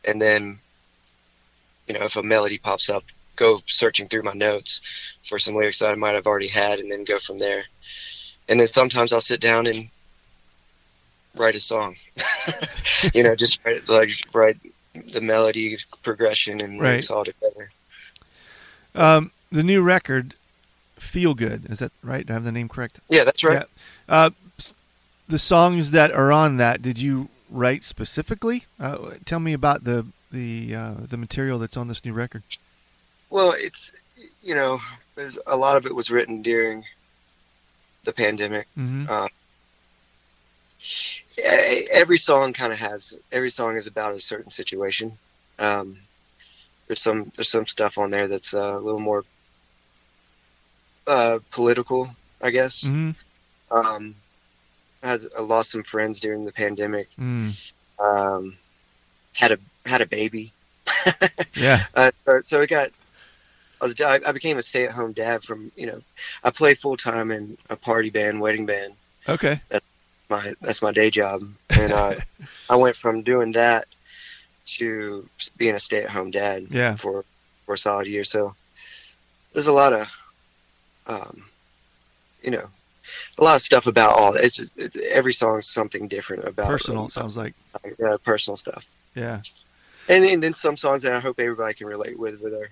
and 0.03 0.21
then 0.21 0.59
you 1.87 1.93
know 1.93 2.05
if 2.05 2.15
a 2.15 2.23
melody 2.23 2.57
pops 2.57 2.89
up, 2.89 3.03
go 3.35 3.61
searching 3.65 4.07
through 4.07 4.23
my 4.23 4.33
notes 4.33 4.81
for 5.23 5.39
some 5.39 5.55
lyrics 5.55 5.79
that 5.79 5.91
I 5.91 5.95
might 5.95 6.15
have 6.15 6.27
already 6.27 6.47
had, 6.47 6.79
and 6.79 6.91
then 6.91 7.03
go 7.03 7.19
from 7.19 7.39
there. 7.39 7.63
And 8.49 8.59
then 8.59 8.67
sometimes 8.67 9.11
I'll 9.11 9.21
sit 9.21 9.41
down 9.41 9.67
and 9.67 9.89
write 11.35 11.55
a 11.55 11.59
song. 11.59 11.95
you 13.13 13.23
know, 13.23 13.35
just 13.35 13.63
write, 13.65 13.87
like 13.89 14.11
write 14.33 14.57
the 15.11 15.21
melody 15.21 15.77
progression 16.03 16.61
and 16.61 16.79
Right. 16.79 16.91
lyrics 16.91 17.11
all 17.11 17.25
together. 17.25 17.69
Um, 18.95 19.31
the 19.51 19.63
new 19.63 19.81
record, 19.81 20.35
"Feel 20.99 21.33
Good," 21.33 21.65
is 21.69 21.79
that 21.79 21.91
right? 22.03 22.25
Do 22.25 22.33
I 22.33 22.35
have 22.35 22.43
the 22.43 22.51
name 22.51 22.69
correct? 22.69 22.99
Yeah, 23.09 23.23
that's 23.23 23.43
right. 23.43 23.65
Yeah. 24.09 24.13
Uh, 24.13 24.29
the 25.27 25.39
songs 25.39 25.91
that 25.91 26.11
are 26.11 26.31
on 26.31 26.57
that, 26.57 26.81
did 26.81 26.97
you 26.97 27.29
write 27.49 27.83
specifically? 27.83 28.65
Uh, 28.79 29.11
tell 29.25 29.39
me 29.39 29.53
about 29.53 29.83
the 29.83 30.05
the 30.31 30.75
uh, 30.75 30.93
the 31.09 31.17
material 31.17 31.59
that's 31.59 31.77
on 31.77 31.87
this 31.87 32.03
new 32.03 32.13
record. 32.13 32.43
Well, 33.29 33.53
it's 33.57 33.93
you 34.41 34.55
know, 34.55 34.79
there's 35.15 35.37
a 35.45 35.57
lot 35.57 35.77
of 35.77 35.85
it 35.85 35.95
was 35.95 36.09
written 36.11 36.41
during 36.41 36.85
the 38.03 38.13
pandemic. 38.13 38.67
Mm-hmm. 38.77 39.05
Uh, 39.09 39.27
every 41.91 42.17
song 42.17 42.53
kind 42.53 42.71
of 42.71 42.79
has 42.79 43.17
every 43.31 43.49
song 43.49 43.77
is 43.77 43.87
about 43.87 44.15
a 44.15 44.19
certain 44.19 44.49
situation. 44.49 45.17
Um, 45.59 45.97
there's 46.87 47.01
some 47.01 47.31
there's 47.35 47.49
some 47.49 47.65
stuff 47.67 47.97
on 47.97 48.11
there 48.11 48.27
that's 48.27 48.53
uh, 48.53 48.73
a 48.75 48.79
little 48.79 48.99
more 48.99 49.25
uh, 51.07 51.39
political, 51.51 52.09
I 52.41 52.51
guess. 52.51 52.83
Mm-hmm. 52.83 53.11
Um, 53.75 54.15
I, 55.01 55.07
had, 55.07 55.21
I 55.37 55.41
lost 55.41 55.71
some 55.71 55.83
friends 55.83 56.19
during 56.19 56.45
the 56.45 56.51
pandemic. 56.51 57.09
Mm. 57.19 57.71
Um, 57.99 58.57
had 59.35 59.51
a 59.51 59.57
had 59.85 60.01
a 60.01 60.05
baby. 60.05 60.51
Yeah. 61.53 61.83
Uh, 61.95 62.11
so, 62.23 62.41
so 62.41 62.61
it 62.61 62.69
got. 62.69 62.91
I 63.81 63.85
was. 63.85 63.99
I, 63.99 64.31
became 64.31 64.57
a 64.59 64.63
stay-at-home 64.63 65.13
dad 65.13 65.43
from. 65.43 65.71
You 65.75 65.87
know, 65.87 66.01
I 66.43 66.51
play 66.51 66.75
full 66.75 66.97
time 66.97 67.31
in 67.31 67.57
a 67.67 67.75
party 67.75 68.11
band, 68.11 68.39
wedding 68.41 68.67
band. 68.67 68.93
Okay. 69.27 69.59
My 70.29 70.53
that's 70.61 70.83
my 70.83 70.91
day 70.91 71.09
job, 71.09 71.41
and 71.69 71.91
uh, 71.91 72.15
I 72.69 72.75
went 72.75 72.95
from 72.95 73.23
doing 73.23 73.53
that 73.53 73.87
to 74.77 75.27
being 75.57 75.73
a 75.73 75.79
stay-at-home 75.79 76.31
dad 76.31 76.67
Yeah. 76.69 76.95
for 76.95 77.25
for 77.65 77.73
a 77.73 77.77
solid 77.77 78.07
year. 78.07 78.23
So 78.23 78.53
there's 79.53 79.67
a 79.67 79.73
lot 79.73 79.93
of, 79.93 80.11
um, 81.07 81.43
you 82.43 82.51
know, 82.51 82.65
a 83.37 83.43
lot 83.43 83.55
of 83.55 83.61
stuff 83.61 83.87
about 83.87 84.17
all. 84.17 84.35
It's, 84.35 84.61
it's 84.75 84.97
every 84.97 85.33
song's 85.33 85.67
something 85.67 86.07
different 86.07 86.45
about 86.45 86.67
Personal. 86.67 87.03
um, 87.03 87.09
sounds 87.09 87.37
like. 87.37 87.53
uh, 88.05 88.17
personal 88.23 88.57
stuff. 88.57 88.89
Yeah. 89.15 89.41
and, 90.09 90.25
and 90.25 90.43
then 90.43 90.53
some 90.53 90.77
songs 90.77 91.03
that 91.03 91.13
I 91.13 91.19
hope 91.19 91.39
everybody 91.39 91.73
can 91.73 91.87
relate 91.87 92.19
with 92.19 92.39
with 92.41 92.53
our 92.53 92.69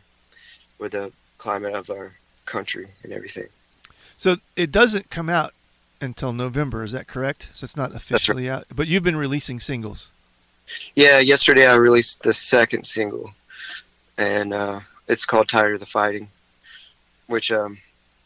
with 0.77 0.91
the 0.91 1.11
climate 1.37 1.73
of 1.73 1.89
our 1.89 2.11
country 2.45 2.87
and 3.03 3.11
everything. 3.13 3.47
So 4.17 4.37
it 4.55 4.71
doesn't 4.71 5.09
come 5.09 5.29
out 5.29 5.53
until 6.01 6.33
November. 6.33 6.83
Is 6.83 6.91
that 6.91 7.07
correct? 7.07 7.49
So 7.53 7.63
it's 7.65 7.75
not 7.77 7.95
officially 7.95 8.49
out. 8.49 8.65
But 8.73 8.87
you've 8.87 9.03
been 9.03 9.15
releasing 9.15 9.59
singles. 9.59 10.09
Yeah, 10.95 11.19
yesterday 11.19 11.67
I 11.67 11.75
released 11.75 12.23
the 12.23 12.33
second 12.33 12.85
single, 12.85 13.31
and 14.17 14.53
uh, 14.53 14.79
it's 15.07 15.25
called 15.25 15.47
"Tired 15.47 15.75
of 15.75 15.79
the 15.79 15.85
Fighting," 15.85 16.29
which 17.27 17.51
um, 17.51 17.77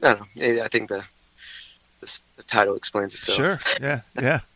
I 0.01 0.13
don't 0.13 0.38
know. 0.38 0.63
I 0.63 0.68
think 0.68 0.89
the 0.89 1.03
the, 2.00 2.22
the 2.38 2.44
title 2.44 2.75
explains 2.75 3.13
itself. 3.13 3.36
Sure. 3.36 3.60
Yeah. 3.82 4.01
Yeah. 4.20 4.39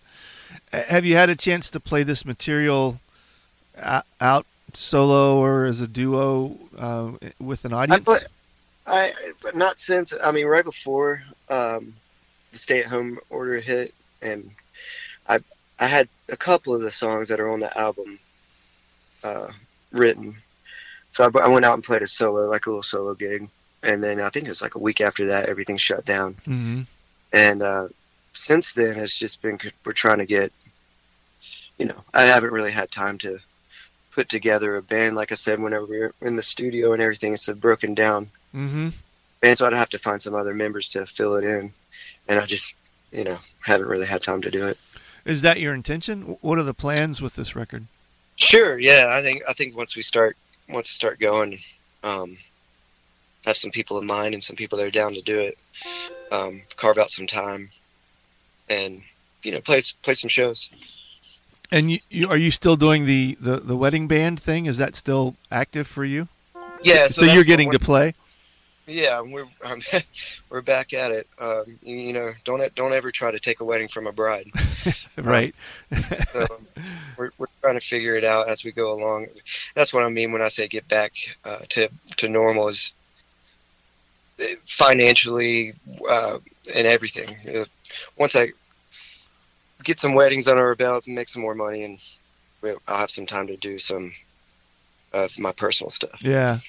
Have 0.72 1.06
you 1.06 1.16
had 1.16 1.30
a 1.30 1.36
chance 1.36 1.70
to 1.72 1.80
play 1.80 2.04
this 2.04 2.26
material 2.26 3.00
out 4.22 4.46
solo 4.74 5.38
or 5.38 5.66
as 5.66 5.82
a 5.82 5.88
duo 5.88 6.58
uh, 6.78 7.12
with 7.40 7.66
an 7.66 7.74
I 7.74 7.84
audience? 7.84 8.06
play, 8.06 8.20
I 8.86 9.14
not 9.54 9.80
since 9.80 10.14
I 10.22 10.32
mean 10.32 10.46
right 10.46 10.64
before 10.64 11.24
um, 11.50 11.94
the 12.52 12.58
stay-at-home 12.58 13.20
order 13.30 13.60
hit, 13.60 13.94
and 14.22 14.52
I 15.28 15.40
I 15.80 15.88
had 15.88 16.08
a 16.30 16.38
couple 16.38 16.74
of 16.76 16.82
the 16.82 16.92
songs 16.92 17.30
that 17.30 17.40
are 17.40 17.50
on 17.50 17.60
the 17.60 17.76
album 17.78 18.20
uh, 19.24 19.48
written, 19.92 20.36
so 21.12 21.24
I, 21.24 21.40
I 21.40 21.48
went 21.48 21.66
out 21.66 21.76
and 21.76 21.84
played 21.84 22.02
a 22.02 22.08
solo, 22.08 22.48
like 22.48 22.66
a 22.66 22.70
little 22.70 22.84
solo 22.84 23.14
gig, 23.14 23.48
and 23.84 24.04
then 24.04 24.20
I 24.20 24.30
think 24.30 24.46
it 24.46 24.50
was 24.50 24.62
like 24.62 24.75
a 24.75 24.80
week 24.80 25.02
after 25.02 25.28
that, 25.28 25.50
everything 25.50 25.78
shut 25.78 26.06
down, 26.06 26.36
hmm 26.46 26.82
and 27.32 27.62
uh, 27.62 27.88
since 28.34 28.74
then 28.74 28.98
it's 28.98 29.18
just 29.18 29.42
been 29.42 29.60
we're 29.86 29.94
trying 29.94 30.20
to 30.20 30.25
get, 30.25 30.52
you 31.78 31.86
know, 31.86 31.98
I 32.13 32.24
haven't 32.24 32.54
really 32.54 32.72
had 32.72 32.92
time 32.92 33.18
to 33.20 33.40
put 34.12 34.30
together 34.30 34.75
a 34.75 34.84
band. 34.84 35.16
Like 35.16 35.32
I 35.32 35.36
said, 35.36 35.60
whenever 35.60 35.86
we 35.86 36.00
were 36.00 36.13
in 36.22 36.36
the 36.36 36.44
studio 36.44 36.94
and 36.94 37.02
everything, 37.02 37.34
it's 37.34 37.50
broken 37.50 37.94
down 37.94 38.30
hmm 38.52 38.90
and 39.44 39.58
so 39.58 39.68
I'd 39.68 39.74
have 39.74 39.90
to 39.90 40.00
find 40.00 40.22
some 40.22 40.34
other 40.34 40.54
members 40.54 40.88
to 40.90 41.06
fill 41.06 41.36
it 41.36 41.44
in, 41.44 41.74
and 42.28 42.40
I 42.40 42.46
just, 42.46 42.75
you 43.12 43.25
know, 43.25 43.38
haven't 43.60 43.88
really 43.88 44.08
had 44.08 44.22
time 44.22 44.42
to 44.44 44.50
do 44.50 44.68
it. 44.68 44.78
Is 45.25 45.42
that 45.42 45.60
your 45.60 45.74
intention? 45.74 46.38
What 46.42 46.58
are 46.58 46.63
the 46.63 46.74
plans 46.74 47.22
with 47.22 47.36
this 47.36 47.56
record? 47.56 47.86
Sure, 48.38 48.80
yeah, 48.80 49.10
I 49.12 49.22
think 49.22 49.44
I 49.48 49.54
think 49.54 49.75
once 49.75 49.96
we 49.96 50.02
start 50.02 50.38
once 50.70 50.88
we 50.88 50.94
start 50.94 51.20
going, 51.20 51.60
um, 52.04 52.38
have 53.46 53.58
some 53.58 53.72
people 53.72 54.00
in 54.00 54.06
mind 54.06 54.34
and 54.34 54.44
some 54.44 54.56
people 54.56 54.78
that 54.78 54.88
are 54.88 54.92
down 54.92 55.14
to 55.14 55.22
do 55.22 55.40
it, 55.40 55.58
um, 56.32 56.62
carve 56.78 56.98
out 56.98 57.12
some 57.12 57.28
time, 57.28 57.70
and 58.70 59.02
you 59.44 59.52
know, 59.52 59.62
play 59.62 59.82
play 60.02 60.14
some 60.14 60.30
shows. 60.30 60.70
And 61.72 61.92
you, 61.92 62.00
you 62.10 62.30
are 62.30 62.38
you 62.38 62.52
still 62.52 62.76
doing 62.76 63.06
the, 63.06 63.36
the, 63.40 63.58
the 63.58 63.76
wedding 63.76 64.08
band 64.08 64.40
thing? 64.40 64.68
Is 64.68 64.78
that 64.78 64.96
still 64.96 65.36
active 65.52 65.88
for 65.88 66.06
you? 66.06 66.28
Yeah, 66.84 67.08
So, 67.08 67.26
so, 67.26 67.34
you're 67.34 67.46
getting 67.46 67.72
to 67.72 67.80
play. 67.80 68.14
Yeah, 68.86 69.22
we're 69.22 69.48
um, 69.64 69.82
we're 70.50 70.62
back 70.62 70.94
at 70.94 71.12
it. 71.12 71.28
Um, 71.40 71.80
you, 71.82 71.96
you 71.96 72.14
know, 72.14 72.32
don't 72.44 72.76
don't 72.76 72.94
ever 72.94 73.12
try 73.12 73.32
to 73.32 73.40
take 73.40 73.62
a 73.62 73.64
wedding 73.64 73.88
from 73.88 74.08
a 74.08 74.12
bride. 74.12 74.52
right. 75.18 75.56
So 76.34 76.48
we're, 77.18 77.32
we're 77.38 77.48
trying 77.62 77.80
to 77.80 77.86
figure 77.86 78.16
it 78.16 78.26
out 78.26 78.50
as 78.50 78.66
we 78.66 78.72
go 78.72 78.94
along. 78.94 79.28
That's 79.74 79.94
what 79.94 80.04
I 80.04 80.10
mean 80.10 80.34
when 80.34 80.42
I 80.42 80.50
say 80.50 80.68
get 80.68 80.88
back 80.88 81.14
uh, 81.46 81.60
to 81.70 81.90
to 82.18 82.28
normal 82.28 82.68
is 82.68 82.94
financially 84.66 85.74
uh, 86.10 86.38
and 86.74 86.88
everything. 86.88 87.38
You 87.46 87.54
know, 87.54 87.66
once 88.18 88.36
I 88.36 88.50
get 89.84 90.00
some 90.00 90.13
weddings 90.13 90.48
under 90.48 90.66
our 90.66 90.75
belt 90.75 91.06
and 91.08 91.16
make 91.16 91.30
some 91.30 91.42
more 91.42 91.56
money, 91.56 91.84
and 91.84 92.00
I'll 92.88 92.98
have 92.98 93.12
some 93.12 93.25
time 93.25 93.48
to 93.48 93.58
do 93.58 93.78
some 93.80 94.13
of 95.12 95.38
my 95.38 95.52
personal 95.52 95.90
stuff. 95.90 96.22
Yeah. 96.22 96.60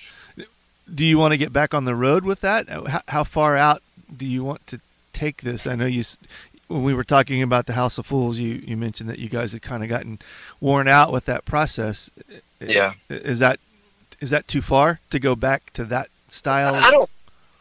Do 0.92 1.04
you 1.04 1.16
want 1.18 1.32
to 1.32 1.38
get 1.38 1.52
back 1.52 1.72
on 1.72 1.86
the 1.86 1.94
road 1.94 2.24
with 2.24 2.42
that? 2.42 2.68
How, 2.68 3.02
how 3.08 3.24
far 3.24 3.56
out 3.56 3.82
do 4.14 4.26
you 4.26 4.44
want 4.44 4.66
to 4.66 4.80
take 5.12 5.42
this? 5.42 5.66
I 5.66 5.76
know 5.76 5.86
you 5.86 6.04
when 6.68 6.82
we 6.82 6.94
were 6.94 7.04
talking 7.04 7.42
about 7.42 7.66
the 7.66 7.74
House 7.74 7.98
of 7.98 8.06
Fools, 8.06 8.38
you, 8.38 8.62
you 8.66 8.76
mentioned 8.76 9.08
that 9.08 9.18
you 9.18 9.28
guys 9.28 9.52
had 9.52 9.62
kind 9.62 9.82
of 9.82 9.88
gotten 9.88 10.18
worn 10.60 10.88
out 10.88 11.12
with 11.12 11.26
that 11.26 11.44
process. 11.44 12.10
Yeah. 12.60 12.94
Is 13.08 13.38
that 13.38 13.60
is 14.20 14.30
that 14.30 14.48
too 14.48 14.62
far 14.62 15.00
to 15.10 15.18
go 15.18 15.34
back 15.34 15.72
to 15.74 15.84
that 15.84 16.08
style? 16.28 16.74
I 16.74 16.90
don't 16.90 17.10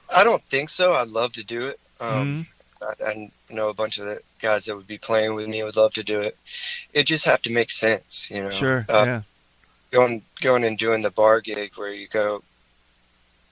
I 0.10 0.24
don't 0.24 0.44
think 0.44 0.70
so. 0.70 0.94
I'd 0.94 1.10
love 1.10 1.34
to 1.34 1.44
do 1.44 1.68
it. 1.68 1.80
Um, 2.00 2.46
mm-hmm. 2.82 3.06
I, 3.06 3.10
I, 3.10 3.32
know 3.50 3.70
a 3.70 3.74
bunch 3.74 4.00
of 4.00 4.06
the 4.06 4.20
guys 4.42 4.66
that 4.66 4.76
would 4.76 4.88
be 4.88 4.98
playing 4.98 5.36
with 5.36 5.48
me 5.48 5.64
would 5.64 5.76
love 5.78 5.94
to 5.94 6.04
do 6.04 6.22
it. 6.22 6.38
It 6.92 7.06
just 7.06 7.26
have 7.26 7.42
to 7.44 7.52
make 7.52 7.70
sense, 7.70 8.32
you 8.32 8.42
know. 8.42 8.50
Sure. 8.50 8.86
Uh, 8.90 9.04
yeah. 9.06 9.22
Going 9.92 10.24
going 10.42 10.64
and 10.64 10.78
doing 10.78 11.04
the 11.04 11.12
bar 11.12 11.40
gig 11.40 11.74
where 11.76 11.94
you 11.94 12.08
go 12.08 12.42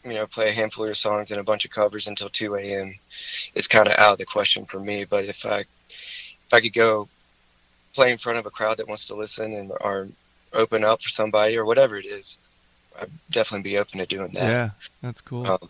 you 0.03 0.13
know, 0.13 0.27
play 0.27 0.49
a 0.49 0.53
handful 0.53 0.83
of 0.83 0.87
your 0.87 0.95
songs 0.95 1.31
and 1.31 1.39
a 1.39 1.43
bunch 1.43 1.65
of 1.65 1.71
covers 1.71 2.07
until 2.07 2.29
2 2.29 2.55
a.m. 2.55 2.97
It's 3.53 3.67
kind 3.67 3.87
of 3.87 3.93
out 3.93 4.13
of 4.13 4.17
the 4.17 4.25
question 4.25 4.65
for 4.65 4.79
me. 4.79 5.05
But 5.05 5.25
if 5.25 5.45
I 5.45 5.59
if 5.59 6.53
I 6.53 6.59
could 6.59 6.73
go 6.73 7.07
play 7.93 8.11
in 8.11 8.17
front 8.17 8.39
of 8.39 8.45
a 8.45 8.49
crowd 8.49 8.77
that 8.77 8.87
wants 8.87 9.07
to 9.07 9.15
listen 9.15 9.53
and 9.53 9.71
or 9.81 10.07
open 10.53 10.83
up 10.83 11.01
for 11.01 11.09
somebody 11.09 11.57
or 11.57 11.65
whatever 11.65 11.97
it 11.97 12.05
is, 12.05 12.37
I'd 12.99 13.11
definitely 13.29 13.69
be 13.69 13.77
open 13.77 13.99
to 13.99 14.05
doing 14.05 14.31
that. 14.33 14.43
Yeah, 14.43 14.69
that's 15.01 15.21
cool. 15.21 15.45
Um, 15.45 15.69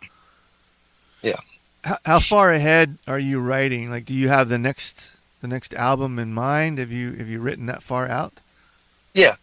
yeah. 1.21 1.39
How, 1.83 1.97
how 2.05 2.19
far 2.19 2.51
ahead 2.51 2.97
are 3.07 3.19
you 3.19 3.39
writing? 3.39 3.89
Like, 3.89 4.05
do 4.05 4.13
you 4.13 4.29
have 4.29 4.49
the 4.49 4.59
next 4.59 5.17
the 5.41 5.47
next 5.47 5.73
album 5.73 6.19
in 6.19 6.33
mind? 6.33 6.77
Have 6.77 6.91
you 6.91 7.13
have 7.13 7.27
you 7.27 7.39
written 7.39 7.65
that 7.65 7.83
far 7.83 8.07
out? 8.07 8.33
Yeah, 9.13 9.35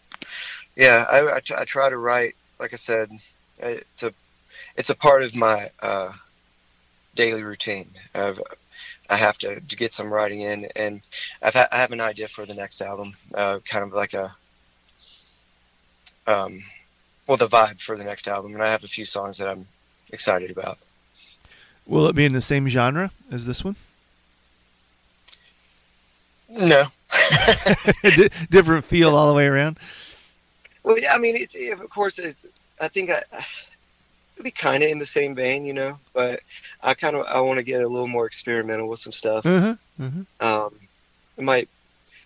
yeah. 0.77 1.05
I, 1.11 1.21
I, 1.21 1.41
I 1.59 1.65
try 1.65 1.89
to 1.89 1.99
write. 1.99 2.37
Like 2.59 2.73
I 2.73 2.77
said, 2.77 3.11
it's 3.59 4.03
a 4.03 4.13
it's 4.77 4.91
a 4.91 4.95
part 4.95 5.23
of 5.23 5.35
my 5.35 5.69
uh, 5.81 6.13
daily 7.15 7.43
routine. 7.43 7.89
I've, 8.15 8.41
I 9.11 9.17
have 9.17 9.39
to, 9.39 9.61
to 9.61 9.77
get 9.77 9.93
some 9.93 10.13
writing 10.13 10.43
in, 10.43 10.69
and 10.77 11.01
I've 11.43 11.55
ha- 11.55 11.69
I 11.73 11.79
have 11.81 11.93
an 11.93 12.01
idea 12.01 12.29
for 12.29 12.47
the 12.47 12.55
next 12.55 12.81
album, 12.81 13.17
uh, 13.35 13.59
kind 13.65 13.85
of 13.85 13.93
like 13.93 14.15
a, 14.15 14.35
um, 16.27 16.63
well, 17.27 17.37
the 17.37 17.49
vibe 17.49 17.81
for 17.81 17.97
the 17.97 18.05
next 18.05 18.29
album, 18.29 18.55
and 18.55 18.63
I 18.63 18.71
have 18.71 18.85
a 18.85 18.89
few 18.89 19.05
songs 19.05 19.39
that 19.39 19.49
I'm 19.49 19.67
excited 20.13 20.51
about. 20.51 20.79
Will 21.89 22.07
it 22.07 22.15
be 22.15 22.25
in 22.25 22.35
the 22.35 22.43
same 22.43 22.69
genre 22.69 23.11
as 23.33 23.47
this 23.47 23.65
one? 23.65 23.75
No. 26.49 26.85
Different 28.51 28.85
feel 28.85 29.17
all 29.17 29.29
the 29.29 29.35
way 29.35 29.47
around. 29.47 29.79
Well, 30.85 30.99
yeah, 30.99 31.15
I 31.15 31.19
mean, 31.19 31.37
it's 31.37 31.57
of 31.73 31.91
course 31.91 32.19
it's. 32.19 32.47
I 32.81 32.89
think 32.89 33.11
I 33.11 33.23
be 34.43 34.51
kind 34.51 34.85
of 34.85 34.91
in 34.91 34.99
the 34.99 35.07
same 35.07 35.35
vein, 35.35 35.65
you 35.65 35.73
know. 35.73 35.99
But 36.13 36.41
I 36.83 36.95
kind 36.95 37.17
of 37.17 37.27
I 37.27 37.41
want 37.41 37.57
to 37.57 37.65
get 37.65 37.83
a 37.83 37.89
little 37.89 38.07
more 38.07 38.27
experimental 38.27 38.89
with 38.89 39.01
some 39.01 39.13
stuff. 39.13 39.45
Mm-hmm, 39.45 40.03
mm-hmm. 40.03 40.47
Um, 40.47 40.75
it 41.37 41.45
might 41.45 41.69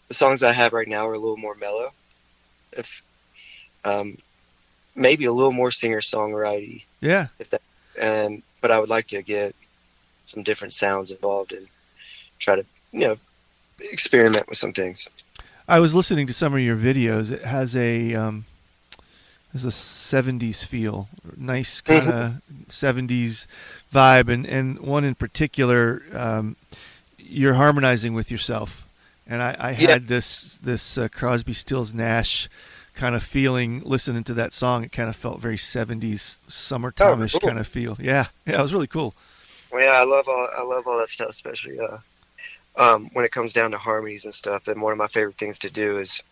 the 0.08 0.14
songs 0.14 0.42
I 0.42 0.52
have 0.52 0.72
right 0.72 0.88
now 0.88 1.08
are 1.08 1.14
a 1.14 1.18
little 1.18 1.36
more 1.36 1.54
mellow. 1.54 1.90
If 2.72 3.02
um, 3.84 4.18
maybe 4.94 5.24
a 5.24 5.32
little 5.32 5.52
more 5.52 5.70
singer 5.70 6.00
songwriting. 6.00 6.84
Yeah. 7.00 7.28
If 7.38 7.50
that 7.50 7.62
and 8.00 8.42
but 8.60 8.70
I 8.70 8.78
would 8.78 8.88
like 8.88 9.08
to 9.08 9.22
get 9.22 9.54
some 10.24 10.42
different 10.42 10.72
sounds 10.72 11.10
involved 11.10 11.52
and 11.52 11.66
try 12.38 12.56
to 12.56 12.64
you 12.92 13.00
know 13.00 13.16
experiment 13.80 14.48
with 14.48 14.58
some 14.58 14.72
things. 14.72 15.08
I 15.68 15.78
was 15.78 15.94
listening 15.94 16.26
to 16.26 16.32
some 16.32 16.54
of 16.54 16.60
your 16.60 16.76
videos. 16.76 17.30
It 17.30 17.42
has 17.42 17.76
a 17.76 18.14
um, 18.14 18.44
there's 19.52 19.64
a 19.64 19.68
70s 19.68 20.64
feel, 20.64 21.08
nice 21.36 21.80
kind 21.82 22.08
of 22.08 22.32
70s 22.68 23.46
vibe, 23.92 24.28
and 24.32 24.46
and 24.46 24.80
one 24.80 25.04
in 25.04 25.14
particular, 25.14 26.02
um, 26.14 26.56
you're 27.18 27.54
harmonizing 27.54 28.14
with 28.14 28.30
yourself, 28.30 28.86
and 29.26 29.42
I, 29.42 29.56
I 29.58 29.72
had 29.72 29.88
yeah. 29.88 29.98
this 30.00 30.58
this 30.58 30.96
uh, 30.96 31.08
Crosby, 31.08 31.52
Stills, 31.52 31.92
Nash 31.92 32.48
kind 32.94 33.14
of 33.14 33.22
feeling 33.22 33.80
listening 33.84 34.24
to 34.24 34.34
that 34.34 34.52
song. 34.52 34.84
It 34.84 34.92
kind 34.92 35.08
of 35.08 35.16
felt 35.16 35.40
very 35.40 35.56
70s 35.56 36.38
summertime-ish 36.48 37.34
oh, 37.34 37.40
cool. 37.40 37.48
kind 37.48 37.60
of 37.60 37.66
feel. 37.66 37.96
Yeah, 38.00 38.26
yeah, 38.46 38.58
it 38.58 38.62
was 38.62 38.72
really 38.72 38.86
cool. 38.86 39.14
Well, 39.70 39.82
yeah, 39.82 39.92
I 39.92 40.04
love 40.04 40.28
all 40.28 40.48
I 40.56 40.62
love 40.62 40.86
all 40.86 40.98
that 40.98 41.08
stuff, 41.08 41.30
especially 41.30 41.80
uh, 41.80 41.98
um, 42.76 43.10
when 43.14 43.24
it 43.24 43.32
comes 43.32 43.52
down 43.52 43.70
to 43.70 43.78
harmonies 43.78 44.24
and 44.24 44.34
stuff. 44.34 44.64
Then 44.64 44.80
one 44.80 44.92
of 44.92 44.98
my 44.98 45.06
favorite 45.06 45.36
things 45.36 45.58
to 45.60 45.70
do 45.70 45.98
is, 45.98 46.22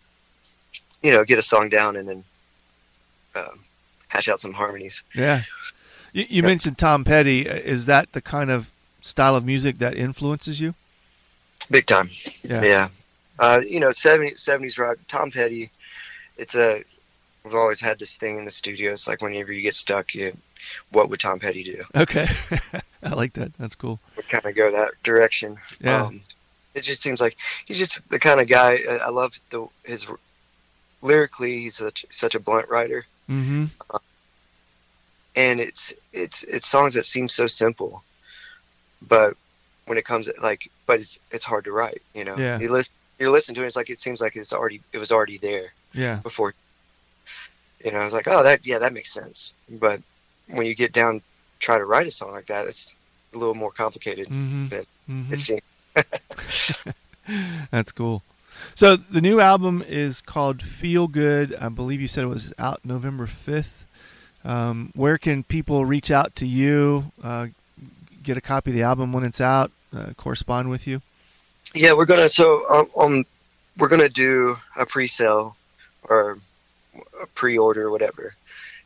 you 1.02 1.10
know, 1.12 1.24
get 1.24 1.38
a 1.38 1.42
song 1.42 1.70
down 1.70 1.96
and 1.96 2.08
then 2.08 2.24
um, 3.34 3.60
hash 4.08 4.28
out 4.28 4.40
some 4.40 4.52
harmonies. 4.52 5.02
Yeah. 5.14 5.42
You, 6.12 6.26
you 6.28 6.42
mentioned 6.42 6.76
Tom 6.76 7.04
Petty. 7.04 7.42
Is 7.46 7.86
that 7.86 8.12
the 8.12 8.20
kind 8.20 8.50
of 8.50 8.70
style 9.00 9.36
of 9.36 9.44
music 9.44 9.78
that 9.78 9.94
influences 9.94 10.60
you? 10.60 10.74
Big 11.70 11.86
time. 11.86 12.10
Yeah. 12.42 12.62
Yeah. 12.62 12.88
Uh, 13.38 13.60
you 13.66 13.80
know, 13.80 13.88
70s, 13.88 14.34
70s 14.34 14.78
rock. 14.78 14.98
Tom 15.08 15.30
Petty. 15.30 15.70
It's 16.40 16.54
a. 16.54 16.82
We've 17.44 17.54
always 17.54 17.80
had 17.80 17.98
this 17.98 18.16
thing 18.16 18.38
in 18.38 18.44
the 18.44 18.50
studio. 18.50 18.92
It's 18.92 19.08
like 19.08 19.22
whenever 19.22 19.52
you 19.52 19.62
get 19.62 19.74
stuck, 19.74 20.14
you, 20.14 20.36
what 20.90 21.08
would 21.08 21.20
Tom 21.20 21.38
Petty 21.38 21.62
do? 21.62 21.84
Okay, 21.94 22.28
I 23.02 23.10
like 23.10 23.34
that. 23.34 23.52
That's 23.58 23.74
cool. 23.74 24.00
We 24.16 24.22
kind 24.24 24.44
of 24.44 24.54
go 24.54 24.70
that 24.70 24.92
direction. 25.02 25.58
Yeah. 25.80 26.04
Um, 26.04 26.22
it 26.74 26.82
just 26.82 27.02
seems 27.02 27.20
like 27.20 27.36
he's 27.66 27.78
just 27.78 28.08
the 28.08 28.18
kind 28.18 28.40
of 28.40 28.48
guy. 28.48 28.78
I 29.02 29.10
love 29.10 29.38
the 29.50 29.68
his 29.84 30.06
lyrically. 31.02 31.60
He's 31.60 31.76
such 31.76 32.06
such 32.10 32.34
a 32.34 32.40
blunt 32.40 32.68
writer. 32.68 33.04
Mm-hmm. 33.28 33.66
Uh, 33.90 33.98
and 35.36 35.60
it's 35.60 35.92
it's 36.12 36.42
it's 36.44 36.68
songs 36.68 36.94
that 36.94 37.04
seem 37.04 37.28
so 37.28 37.46
simple, 37.46 38.02
but 39.02 39.34
when 39.86 39.98
it 39.98 40.04
comes 40.04 40.28
like, 40.42 40.70
but 40.86 41.00
it's 41.00 41.20
it's 41.30 41.44
hard 41.44 41.64
to 41.64 41.72
write. 41.72 42.02
You 42.14 42.24
know, 42.24 42.36
yeah. 42.36 42.58
you 42.58 42.70
listen 42.70 42.94
you're 43.20 43.30
listening 43.30 43.56
to 43.56 43.62
it. 43.62 43.66
It's 43.66 43.76
like 43.76 43.90
it 43.90 44.00
seems 44.00 44.20
like 44.20 44.34
it's 44.34 44.52
already 44.52 44.80
it 44.92 44.98
was 44.98 45.12
already 45.12 45.38
there. 45.38 45.72
Yeah. 45.92 46.16
Before. 46.16 46.54
You 47.84 47.92
know, 47.92 47.98
I 47.98 48.04
was 48.04 48.12
like, 48.12 48.28
oh, 48.28 48.42
that 48.42 48.66
yeah, 48.66 48.78
that 48.78 48.92
makes 48.92 49.10
sense. 49.10 49.54
But 49.68 50.02
when 50.48 50.66
you 50.66 50.74
get 50.74 50.92
down, 50.92 51.22
try 51.58 51.78
to 51.78 51.84
write 51.84 52.06
a 52.06 52.10
song 52.10 52.32
like 52.32 52.46
that, 52.46 52.66
it's 52.66 52.94
a 53.34 53.38
little 53.38 53.54
more 53.54 53.70
complicated 53.70 54.26
mm-hmm. 54.26 54.68
than 54.68 54.86
mm-hmm. 55.08 55.32
it 55.32 55.40
seems. 55.40 55.62
That's 57.70 57.92
cool. 57.92 58.22
So 58.74 58.96
the 58.96 59.20
new 59.20 59.40
album 59.40 59.82
is 59.86 60.20
called 60.20 60.62
Feel 60.62 61.06
Good. 61.06 61.54
I 61.54 61.68
believe 61.68 62.00
you 62.00 62.08
said 62.08 62.24
it 62.24 62.28
was 62.28 62.52
out 62.58 62.80
November 62.84 63.26
5th. 63.26 63.84
Um, 64.44 64.90
where 64.94 65.18
can 65.18 65.42
people 65.42 65.84
reach 65.84 66.10
out 66.10 66.34
to 66.36 66.46
you, 66.46 67.12
uh, 67.22 67.48
get 68.22 68.36
a 68.36 68.40
copy 68.40 68.70
of 68.70 68.74
the 68.74 68.82
album 68.82 69.12
when 69.12 69.24
it's 69.24 69.40
out, 69.40 69.70
uh, 69.94 70.12
correspond 70.16 70.70
with 70.70 70.86
you? 70.86 71.02
Yeah, 71.74 71.92
we're 71.92 72.06
gonna 72.06 72.28
so 72.28 72.68
um, 72.70 72.90
um 72.96 73.26
we're 73.78 73.88
gonna 73.88 74.08
do 74.08 74.56
a 74.76 74.86
pre-sale 74.86 75.56
or 76.02 76.38
a 77.20 77.26
pre-order 77.26 77.86
or 77.86 77.90
whatever 77.90 78.34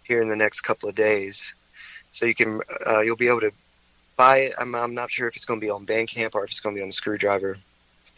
here 0.05 0.21
in 0.23 0.29
the 0.29 0.37
next 0.37 0.61
couple 0.63 0.89
of 0.89 0.95
days. 0.95 1.55
So 2.13 2.27
you 2.27 2.35
can 2.35 2.61
uh, 2.87 3.01
you'll 3.01 3.17
be 3.17 3.29
able 3.29 3.41
to 3.41 3.53
buy 4.17 4.39
it. 4.39 4.55
I'm, 4.59 4.75
I'm 4.75 4.95
not 4.95 5.11
sure 5.11 5.29
if 5.29 5.37
it's 5.37 5.45
going 5.45 5.61
to 5.61 5.65
be 5.65 5.71
on 5.71 5.87
Bandcamp 5.87 6.35
or 6.35 6.45
if 6.45 6.51
it's 6.51 6.61
going 6.61 6.75
to 6.75 6.79
be 6.79 6.83
on 6.83 6.89
the 6.89 6.93
Screwdriver 6.93 7.59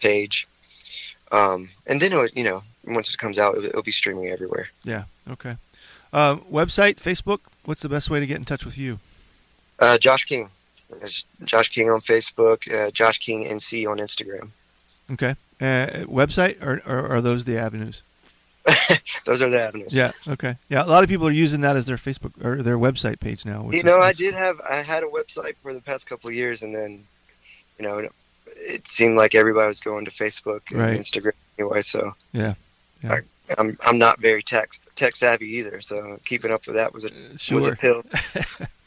page. 0.01 0.47
Um, 1.33 1.71
and 1.87 2.01
then 2.01 2.13
it, 2.13 2.37
you 2.37 2.45
know, 2.45 2.63
once 2.85 3.13
it 3.13 3.19
comes 3.19 3.39
out, 3.39 3.57
it'll, 3.57 3.67
it'll 3.67 3.83
be 3.83 3.93
streaming 3.93 4.29
everywhere. 4.29 4.69
Yeah. 4.85 5.05
Okay. 5.29 5.57
Uh, 6.13 6.37
website, 6.37 6.97
Facebook. 6.97 7.41
What's 7.65 7.83
the 7.83 7.89
best 7.89 8.11
way 8.11 8.21
to 8.21 8.27
get 8.27 8.37
in 8.37 8.45
touch 8.45 8.65
with 8.65 8.79
you? 8.79 9.01
Uh, 9.79 9.99
Josh 9.99 10.25
King. 10.25 10.51
It's 11.03 11.25
Josh 11.43 11.71
King 11.71 11.91
on 11.91 12.01
Facebook. 12.01 12.73
Uh, 12.73 12.91
Josh 12.91 13.19
King 13.19 13.45
NC 13.45 13.91
on 13.91 13.99
Instagram. 13.99 14.51
Okay. 15.11 15.35
Uh, 15.61 16.05
website, 16.07 16.63
or, 16.63 16.83
or 16.87 17.07
are 17.09 17.21
those 17.21 17.45
the 17.45 17.59
avenues? 17.59 18.03
those 19.25 19.43
are 19.43 19.51
the 19.51 19.61
avenues. 19.61 19.95
Yeah. 19.95 20.13
Okay. 20.27 20.57
Yeah. 20.69 20.85
A 20.85 20.87
lot 20.87 21.05
of 21.05 21.09
people 21.09 21.27
are 21.27 21.33
using 21.33 21.61
that 21.61 21.77
as 21.77 21.87
their 21.87 21.97
Facebook 21.97 22.45
or 22.45 22.63
their 22.63 22.79
website 22.79 23.21
page 23.21 23.45
now. 23.45 23.71
You 23.71 23.83
know, 23.83 23.99
I 23.99 24.13
did 24.13 24.35
have 24.35 24.61
I 24.69 24.77
had 24.77 25.03
a 25.03 25.07
website 25.07 25.57
for 25.63 25.73
the 25.73 25.81
past 25.81 26.09
couple 26.09 26.29
of 26.29 26.35
years, 26.35 26.63
and 26.63 26.75
then, 26.75 27.05
you 27.79 27.85
know, 27.85 28.09
it 28.57 28.89
seemed 28.89 29.17
like 29.17 29.35
everybody 29.35 29.69
was 29.69 29.81
going 29.81 30.05
to 30.07 30.11
Facebook 30.11 30.63
and 30.71 30.81
right. 30.81 30.99
Instagram 30.99 31.33
anyway. 31.59 31.83
So 31.83 32.15
yeah, 32.33 32.55
yeah. 33.03 33.15
I, 33.15 33.55
I'm, 33.59 33.79
I'm 33.85 33.99
not 33.99 34.19
very 34.19 34.43
tech 34.43 34.73
tech 34.97 35.15
savvy 35.15 35.47
either. 35.57 35.81
So 35.81 36.19
keeping 36.25 36.51
up 36.51 36.67
with 36.67 36.77
that 36.77 36.93
was 36.93 37.05
a 37.05 37.39
sure. 37.39 37.57
was 37.57 37.67
a 37.67 37.77
pill. 37.77 38.05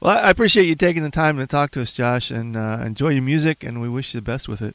well, 0.00 0.18
I 0.18 0.30
appreciate 0.30 0.66
you 0.66 0.74
taking 0.74 1.02
the 1.02 1.10
time 1.10 1.36
to 1.38 1.46
talk 1.46 1.70
to 1.72 1.82
us, 1.82 1.92
Josh, 1.92 2.30
and 2.30 2.56
uh, 2.56 2.80
enjoy 2.84 3.10
your 3.10 3.22
music, 3.22 3.62
and 3.62 3.80
we 3.80 3.88
wish 3.88 4.14
you 4.14 4.20
the 4.20 4.24
best 4.24 4.48
with 4.48 4.62
it. 4.62 4.74